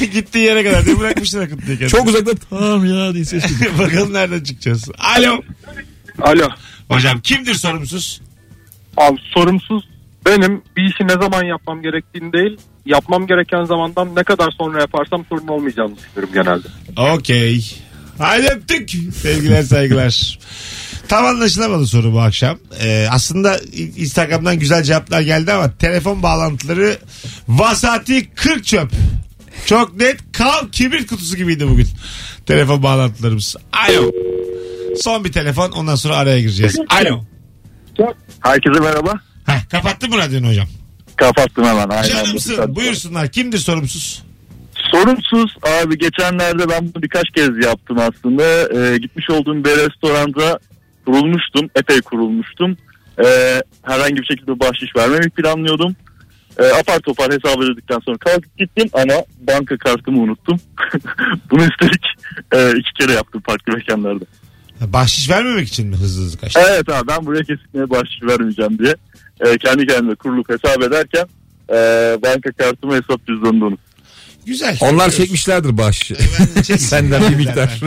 Gittiği 0.12 0.44
yere 0.44 0.64
kadar 0.64 0.86
diye 0.86 0.98
bırakmışsın 0.98 1.38
akıntıya 1.38 1.78
kendini. 1.78 1.88
Çok 1.88 2.08
uzaktan 2.08 2.36
tamam 2.50 2.84
ya 2.86 3.14
diye 3.14 3.24
ses 3.24 3.46
geliyor. 3.46 3.78
Bakalım 3.78 4.12
nereden 4.12 4.44
çıkacağız. 4.44 4.84
Alo. 4.98 5.40
Alo. 6.22 6.48
Hocam 6.88 7.20
kimdir 7.20 7.54
sorumsuz? 7.54 8.20
Abi 9.00 9.18
sorumsuz 9.34 9.88
benim 10.26 10.62
bir 10.76 10.82
işi 10.82 11.04
ne 11.04 11.22
zaman 11.22 11.44
yapmam 11.44 11.82
gerektiğini 11.82 12.32
değil 12.32 12.58
yapmam 12.86 13.26
gereken 13.26 13.64
zamandan 13.64 14.16
ne 14.16 14.24
kadar 14.24 14.50
sonra 14.58 14.80
yaparsam 14.80 15.24
sorun 15.28 15.48
olmayacağını 15.48 15.96
düşünüyorum 15.96 16.30
genelde. 16.34 16.68
Okey. 17.14 17.64
Hadi 18.18 18.46
öptük. 18.46 18.90
Sevgiler 19.14 19.62
saygılar. 19.62 20.38
Tam 21.08 21.24
anlaşılamadı 21.24 21.86
soru 21.86 22.12
bu 22.12 22.20
akşam. 22.20 22.58
Ee, 22.82 23.06
aslında 23.10 23.58
Instagram'dan 23.96 24.58
güzel 24.58 24.82
cevaplar 24.82 25.20
geldi 25.20 25.52
ama 25.52 25.76
telefon 25.76 26.22
bağlantıları 26.22 26.98
vasati 27.48 28.30
40 28.34 28.64
çöp. 28.64 28.90
Çok 29.66 30.00
net 30.00 30.16
kav 30.32 30.68
kibrit 30.72 31.06
kutusu 31.06 31.36
gibiydi 31.36 31.68
bugün. 31.68 31.88
Telefon 32.46 32.82
bağlantılarımız. 32.82 33.56
Alo. 33.72 34.10
Son 35.00 35.24
bir 35.24 35.32
telefon 35.32 35.70
ondan 35.70 35.94
sonra 35.94 36.16
araya 36.16 36.40
gireceğiz. 36.40 36.78
Alo. 36.88 37.24
Herkese 38.40 38.80
merhaba. 38.80 39.12
Heh, 39.46 39.68
kapattın 39.70 40.10
mı 40.10 40.18
radyonu 40.18 40.48
hocam? 40.48 40.66
Kapattım 41.16 41.64
hemen. 41.64 41.88
Aynen. 41.88 42.08
Canımsın. 42.08 42.76
Buyursunlar. 42.76 43.28
Kimdir 43.28 43.58
sorumsuz? 43.58 44.22
Sorumsuz 44.90 45.56
abi 45.62 45.98
geçenlerde 45.98 46.68
ben 46.68 46.80
bunu 46.94 47.02
birkaç 47.02 47.30
kez 47.34 47.64
yaptım 47.64 47.98
aslında. 47.98 48.44
Ee, 48.44 48.98
gitmiş 48.98 49.30
olduğum 49.30 49.64
bir 49.64 49.70
restoranda 49.70 50.58
kurulmuştum. 51.06 51.70
Epey 51.76 52.00
kurulmuştum. 52.00 52.76
Ee, 53.24 53.62
herhangi 53.82 54.16
bir 54.16 54.26
şekilde 54.26 54.60
bahşiş 54.60 54.96
vermemek 54.96 55.36
planlıyordum. 55.36 55.96
Ee, 56.58 56.64
apar 56.64 56.98
topar 56.98 57.26
hesap 57.26 57.58
ödedikten 57.58 57.98
sonra 57.98 58.18
kalkıp 58.18 58.58
gittim 58.58 58.88
ama 58.92 59.14
banka 59.40 59.76
kartımı 59.78 60.20
unuttum. 60.20 60.60
bunu 61.50 61.62
üstelik 61.62 62.06
e, 62.52 62.70
iki 62.78 62.92
kere 63.00 63.12
yaptım 63.12 63.42
farklı 63.46 63.72
mekanlarda. 63.72 64.24
Ha, 64.80 64.92
Bahşiş 64.92 65.30
vermemek 65.30 65.68
için 65.68 65.86
mi 65.88 65.96
hızlı 65.96 66.22
hızlı 66.24 66.38
kaçtın? 66.40 66.60
Evet 66.70 66.88
abi 66.88 67.08
ben 67.08 67.26
buraya 67.26 67.40
kesinlikle 67.44 67.90
bahşiş 67.90 68.22
vermeyeceğim 68.22 68.78
diye 68.78 68.94
e, 69.40 69.58
kendi 69.58 69.86
kendime 69.86 70.14
kurulup 70.14 70.48
hesap 70.48 70.82
ederken 70.82 71.26
e, 71.70 71.74
banka 72.22 72.50
kartımı 72.58 72.92
hesap 72.94 73.26
cüzdanımda 73.26 73.64
unuttum. 73.64 73.84
Güzel. 74.46 74.78
Onlar 74.80 74.90
Öpüyoruz. 74.92 75.16
çekmişlerdir 75.16 75.78
bahşişi. 75.78 76.14
Senden 76.78 77.30
bir 77.30 77.36
miktar. 77.36 77.80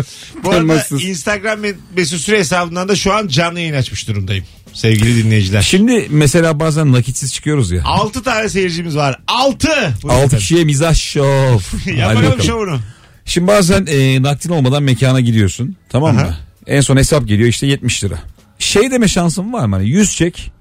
Bu 0.44 0.50
arada 0.50 0.60
Temasız. 0.60 1.04
Instagram 1.04 1.64
ve 1.64 1.74
Mesut 1.98 2.20
Süre 2.20 2.40
hesabından 2.40 2.88
da 2.90 2.96
şu 2.96 3.14
an 3.14 3.28
canlı 3.28 3.60
yayın 3.60 3.74
açmış 3.74 4.08
durumdayım. 4.08 4.46
Sevgili 4.74 5.24
dinleyiciler. 5.24 5.62
Şimdi 5.62 6.08
mesela 6.10 6.60
bazen 6.60 6.92
nakitsiz 6.92 7.34
çıkıyoruz 7.34 7.72
ya. 7.72 7.82
6 7.86 8.24
tane 8.24 8.50
seyircimiz 8.50 8.96
var. 8.96 9.20
6. 9.28 9.68
6 10.10 10.38
kişiye 10.38 10.64
mizah 10.64 10.96
şov. 10.96 11.60
Hadi 11.86 12.00
Yap 12.00 12.10
bakalım 12.10 12.26
bakalım. 12.26 12.44
şovunu. 12.46 12.80
Şimdi 13.26 13.48
bazen 13.48 13.86
e, 13.86 14.22
nakdin 14.24 14.50
olmadan 14.50 14.84
mekana 14.84 15.20
gidiyorsun. 15.20 15.76
Tamam 15.90 16.16
mı? 16.16 16.22
Aha. 16.22 16.38
En 16.67 16.82
son 16.82 16.97
hesap 16.97 17.28
geliyor 17.28 17.50
işte 17.50 17.67
70 17.67 18.04
lira. 18.04 18.19
Şey 18.60 18.91
deme 18.91 19.08
şansın 19.08 19.54
var 19.54 19.65
mı? 19.65 19.76
Hani 19.76 19.89
100 19.89 20.15
çek 20.15 20.52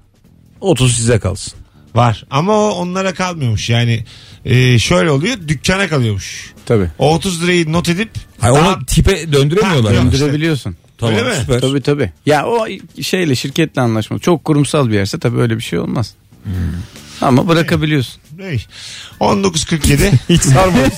30 0.61 0.95
size 0.95 1.19
kalsın. 1.19 1.53
Var 1.95 2.25
ama 2.29 2.53
o 2.53 2.69
onlara 2.69 3.13
kalmıyormuş. 3.13 3.69
Yani 3.69 4.05
e, 4.45 4.79
şöyle 4.79 5.11
oluyor 5.11 5.37
dükkana 5.47 5.87
kalıyormuş. 5.87 6.53
Tabii. 6.65 6.87
O 6.99 7.13
30 7.15 7.43
lirayı 7.43 7.71
not 7.71 7.89
edip 7.89 8.09
Hayır, 8.39 8.55
daha- 8.55 8.73
onu 8.75 8.85
tipe 8.85 9.31
döndüremiyorlar. 9.33 9.95
Ha, 9.95 10.03
mı? 10.03 10.11
Döndürebiliyorsun. 10.11 10.75
Tamam 10.97 11.15
Öyle 11.15 11.29
mi? 11.29 11.35
süper. 11.41 11.61
Tabii 11.61 11.81
tabii. 11.81 12.11
Ya 12.25 12.45
o 12.45 12.67
şeyle 13.01 13.35
şirketle 13.35 13.81
anlaşmalı. 13.81 14.19
Çok 14.21 14.45
kurumsal 14.45 14.89
bir 14.89 14.93
yerse 14.93 15.19
tabii 15.19 15.37
öyle 15.39 15.57
bir 15.57 15.63
şey 15.63 15.79
olmaz. 15.79 16.13
Ama 17.21 17.47
bırakabiliyorsun. 17.47 18.21
Ney? 18.37 18.65
19.47 19.19 20.11
Hiç 20.29 20.41
sarmadı. 20.41 20.91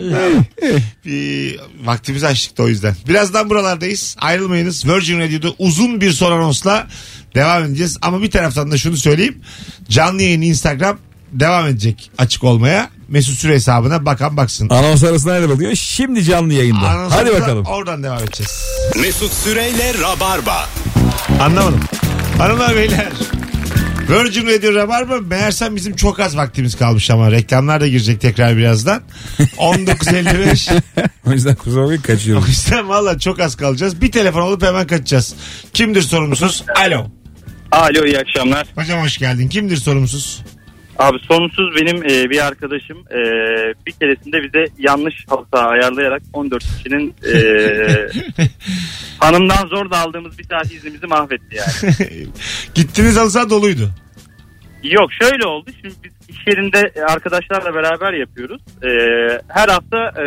bir 1.04 1.60
vaktimizi 1.84 2.26
açtık 2.26 2.58
da 2.58 2.62
o 2.62 2.68
yüzden. 2.68 2.96
Birazdan 3.08 3.50
buralardayız. 3.50 4.16
Ayrılmayınız. 4.20 4.88
Virgin 4.88 5.20
Radio'da 5.20 5.48
uzun 5.58 6.00
bir 6.00 6.12
son 6.12 6.32
anonsla 6.32 6.86
devam 7.34 7.64
edeceğiz. 7.64 7.98
Ama 8.02 8.22
bir 8.22 8.30
taraftan 8.30 8.70
da 8.70 8.78
şunu 8.78 8.96
söyleyeyim. 8.96 9.42
Canlı 9.88 10.22
yayın 10.22 10.42
Instagram 10.42 10.98
devam 11.32 11.66
edecek 11.66 12.10
açık 12.18 12.44
olmaya. 12.44 12.90
Mesut 13.08 13.38
Süre 13.38 13.54
hesabına 13.54 14.06
bakan 14.06 14.36
baksın. 14.36 14.68
Anons 14.68 15.04
arasında 15.04 15.34
neler 15.34 15.48
oluyor? 15.48 15.74
Şimdi 15.74 16.24
canlı 16.24 16.54
yayında. 16.54 16.88
Anonsumuza 16.88 17.16
Hadi 17.16 17.32
bakalım. 17.40 17.64
Oradan 17.66 18.02
devam 18.02 18.18
edeceğiz. 18.18 18.50
Mesut 19.00 19.32
Süreyle 19.32 19.94
Rabarba. 20.02 20.68
Anlamadım. 21.40 21.80
Hanımlar 22.38 22.76
beyler. 22.76 23.08
Virgin 24.10 24.46
Radio 24.46 24.74
Rabarba 24.74 25.20
meğersem 25.20 25.76
bizim 25.76 25.96
çok 25.96 26.20
az 26.20 26.36
vaktimiz 26.36 26.76
kalmış 26.76 27.10
ama 27.10 27.30
reklamlar 27.30 27.80
da 27.80 27.88
girecek 27.88 28.20
tekrar 28.20 28.56
birazdan. 28.56 29.02
19.55 29.38 30.80
O 31.26 31.32
yüzden 31.32 31.54
kusura 31.54 31.80
bakmayın 31.82 32.00
O 32.00 32.06
kaçıyorum. 32.06 32.44
yüzden 32.48 32.88
valla 32.88 33.18
çok 33.18 33.40
az 33.40 33.56
kalacağız. 33.56 34.00
Bir 34.00 34.12
telefon 34.12 34.40
alıp 34.42 34.62
hemen 34.62 34.86
kaçacağız. 34.86 35.34
Kimdir 35.74 36.02
sorumsuz? 36.02 36.64
Alo. 36.76 37.06
Alo 37.72 38.06
iyi 38.06 38.18
akşamlar. 38.18 38.66
Hocam 38.74 39.00
hoş 39.02 39.18
geldin. 39.18 39.48
Kimdir 39.48 39.76
sorumsuz? 39.76 40.42
Abi 41.00 41.18
sorumsuz 41.18 41.74
benim 41.76 41.96
e, 41.96 42.30
bir 42.30 42.46
arkadaşım 42.46 42.98
e, 42.98 43.20
bir 43.86 43.92
keresinde 43.92 44.42
bize 44.42 44.72
yanlış 44.78 45.14
halı 45.28 45.46
saha 45.54 45.68
ayarlayarak 45.68 46.22
14 46.32 46.64
kişinin 46.64 47.14
e, 47.26 47.34
hanımdan 49.18 49.66
zor 49.66 49.90
da 49.90 49.98
aldığımız 49.98 50.38
bir 50.38 50.44
saat 50.44 50.72
iznimizi 50.72 51.06
mahvetti 51.06 51.56
yani. 51.56 51.94
Gittiniz 52.74 53.16
halı 53.16 53.30
saha 53.30 53.50
doluydu. 53.50 53.90
Yok 54.82 55.10
şöyle 55.22 55.46
oldu. 55.46 55.70
Şimdi 55.80 55.94
biz 56.04 56.12
iş 56.28 56.46
yerinde 56.46 56.92
arkadaşlarla 57.08 57.74
beraber 57.74 58.12
yapıyoruz. 58.12 58.62
E, 58.82 58.88
her 59.48 59.68
hafta 59.68 60.22
e, 60.22 60.24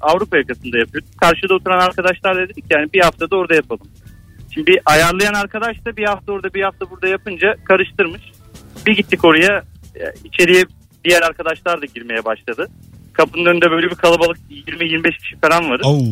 Avrupa 0.00 0.36
yakasında 0.36 0.78
yapıyoruz. 0.78 1.10
Karşıda 1.20 1.54
oturan 1.54 1.80
arkadaşlar 1.80 2.36
da 2.36 2.48
dedik 2.48 2.64
yani 2.70 2.92
bir 2.94 3.00
hafta 3.00 3.30
da 3.30 3.36
orada 3.36 3.54
yapalım. 3.54 3.86
Şimdi 4.54 4.66
bir 4.66 4.80
ayarlayan 4.86 5.34
arkadaş 5.34 5.84
da 5.84 5.96
bir 5.96 6.04
hafta 6.04 6.32
orada 6.32 6.54
bir 6.54 6.62
hafta 6.62 6.90
burada 6.90 7.08
yapınca 7.08 7.54
karıştırmış. 7.64 8.22
Bir 8.86 8.96
gittik 8.96 9.24
oraya 9.24 9.52
e, 9.58 9.75
içeriye 10.24 10.64
diğer 11.04 11.22
arkadaşlar 11.22 11.82
da 11.82 11.86
girmeye 11.94 12.24
başladı. 12.24 12.68
Kapının 13.12 13.44
önünde 13.46 13.70
böyle 13.70 13.86
bir 13.90 13.94
kalabalık 13.94 14.38
20-25 14.50 15.18
kişi 15.18 15.36
falan 15.40 15.70
varız. 15.70 15.86
Oo. 15.86 16.02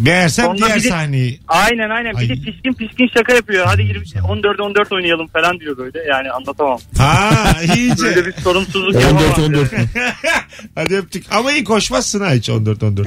Meğersem 0.00 0.44
Sonra 0.44 0.56
diğer 0.58 0.76
bir 0.78 0.84
de- 0.84 0.88
sahneyi. 0.88 1.40
Aynen 1.48 1.90
aynen. 1.90 2.12
Bir 2.20 2.28
de 2.28 2.32
Ay. 2.32 2.40
piskin 2.42 2.72
piskin 2.74 3.08
şaka 3.16 3.34
yapıyor. 3.34 3.66
Hadi 3.66 3.82
20, 3.82 4.04
14 4.28 4.60
14 4.60 4.92
oynayalım 4.92 5.26
falan 5.26 5.60
diyor 5.60 5.76
böyle. 5.76 5.98
Yani 6.08 6.30
anlatamam. 6.30 6.78
Ha 6.98 7.30
Böyle 7.60 7.74
iyice. 7.80 8.26
bir 8.26 8.32
sorumsuzluk 8.32 8.94
14 8.96 9.04
yapamam. 9.22 9.44
14 9.50 9.72
mü? 9.72 9.78
Hadi 10.74 10.96
öptük. 10.96 11.24
Ama 11.32 11.52
iyi 11.52 11.64
koşmazsın 11.64 12.20
ha 12.20 12.32
hiç 12.32 12.48
14-14. 12.48 13.06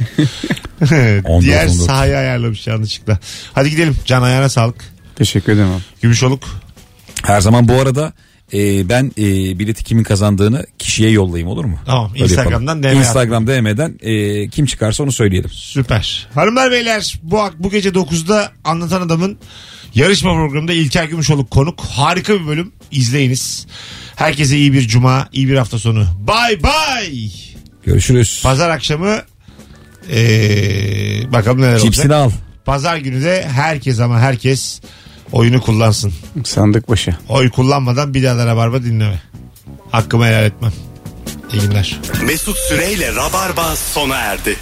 14, 1.26 1.42
Diğer 1.44 1.66
14. 1.68 1.72
sahayı 1.72 2.18
ayarlamış 2.18 2.68
yanlışlıkla. 2.68 3.20
Hadi 3.54 3.70
gidelim. 3.70 3.96
Can 4.06 4.22
ayağına 4.22 4.50
sağlık. 4.50 4.94
Teşekkür 5.16 5.54
ederim 5.54 5.70
abi. 5.70 5.82
Gümüşoluk. 6.02 6.44
Her 7.26 7.42
zaman 7.42 7.68
bu 7.68 7.74
arada 7.82 8.14
e, 8.54 8.90
ben 8.90 9.12
e, 9.18 9.60
bileti 9.60 9.84
kimin 9.84 10.04
kazandığını 10.04 10.66
kişiye 10.80 11.10
yollayayım 11.10 11.50
olur 11.50 11.66
mu? 11.66 11.80
Tamam, 11.86 12.12
Öyle 12.14 12.24
Instagram'dan 12.24 12.76
yapalım. 12.76 12.96
DM 12.96 13.00
Instagram 13.00 13.48
DM'den 13.48 13.98
e, 14.02 14.48
kim 14.50 14.66
çıkarsa 14.66 15.04
onu 15.04 15.12
söyleyelim. 15.12 15.50
Süper. 15.54 16.28
Hanımlar 16.36 16.72
beyler 16.72 17.20
bu, 17.24 17.40
bu 17.58 17.70
gece 17.70 17.90
9'da 17.90 18.52
Anlatan 18.64 19.02
Adam'ın 19.02 19.38
yarışma 19.96 20.34
programında 20.34 20.74
İlker 20.74 21.06
Gümüşoluk 21.06 21.52
konuk. 21.52 21.80
Harika 21.82 22.34
bir 22.42 22.48
bölüm. 22.48 22.72
İzleyiniz. 22.92 23.68
Herkese 24.16 24.58
iyi 24.58 24.74
bir 24.74 24.88
cuma, 24.88 25.30
iyi 25.34 25.48
bir 25.48 25.58
hafta 25.58 25.80
sonu. 25.80 26.06
Bay 26.20 26.64
bay. 26.64 27.32
Görüşürüz. 27.84 28.40
Pazar 28.44 28.70
akşamı 28.70 29.22
ee, 30.12 31.32
bakalım 31.34 31.62
neler 31.62 31.72
olacak. 31.72 31.86
Cipsini 31.86 32.14
al. 32.14 32.32
Pazar 32.66 32.98
günü 32.98 33.24
de 33.24 33.48
herkes 33.48 34.00
ama 34.00 34.20
herkes 34.20 34.82
oyunu 35.32 35.62
kullansın. 35.62 36.14
Sandık 36.44 36.90
başı. 36.90 37.16
Oy 37.30 37.50
kullanmadan 37.50 38.14
bir 38.14 38.24
daha 38.24 38.38
da 38.38 38.46
Rabarba 38.46 38.84
dinleme. 38.84 39.22
Hakkımı 39.92 40.26
helal 40.26 40.44
etmem. 40.44 40.74
İyi 41.54 41.62
günler. 41.62 42.00
Mesut 42.26 42.58
Süreyle 42.58 43.16
Rabarba 43.16 43.76
sona 43.76 44.16
erdi. 44.16 44.58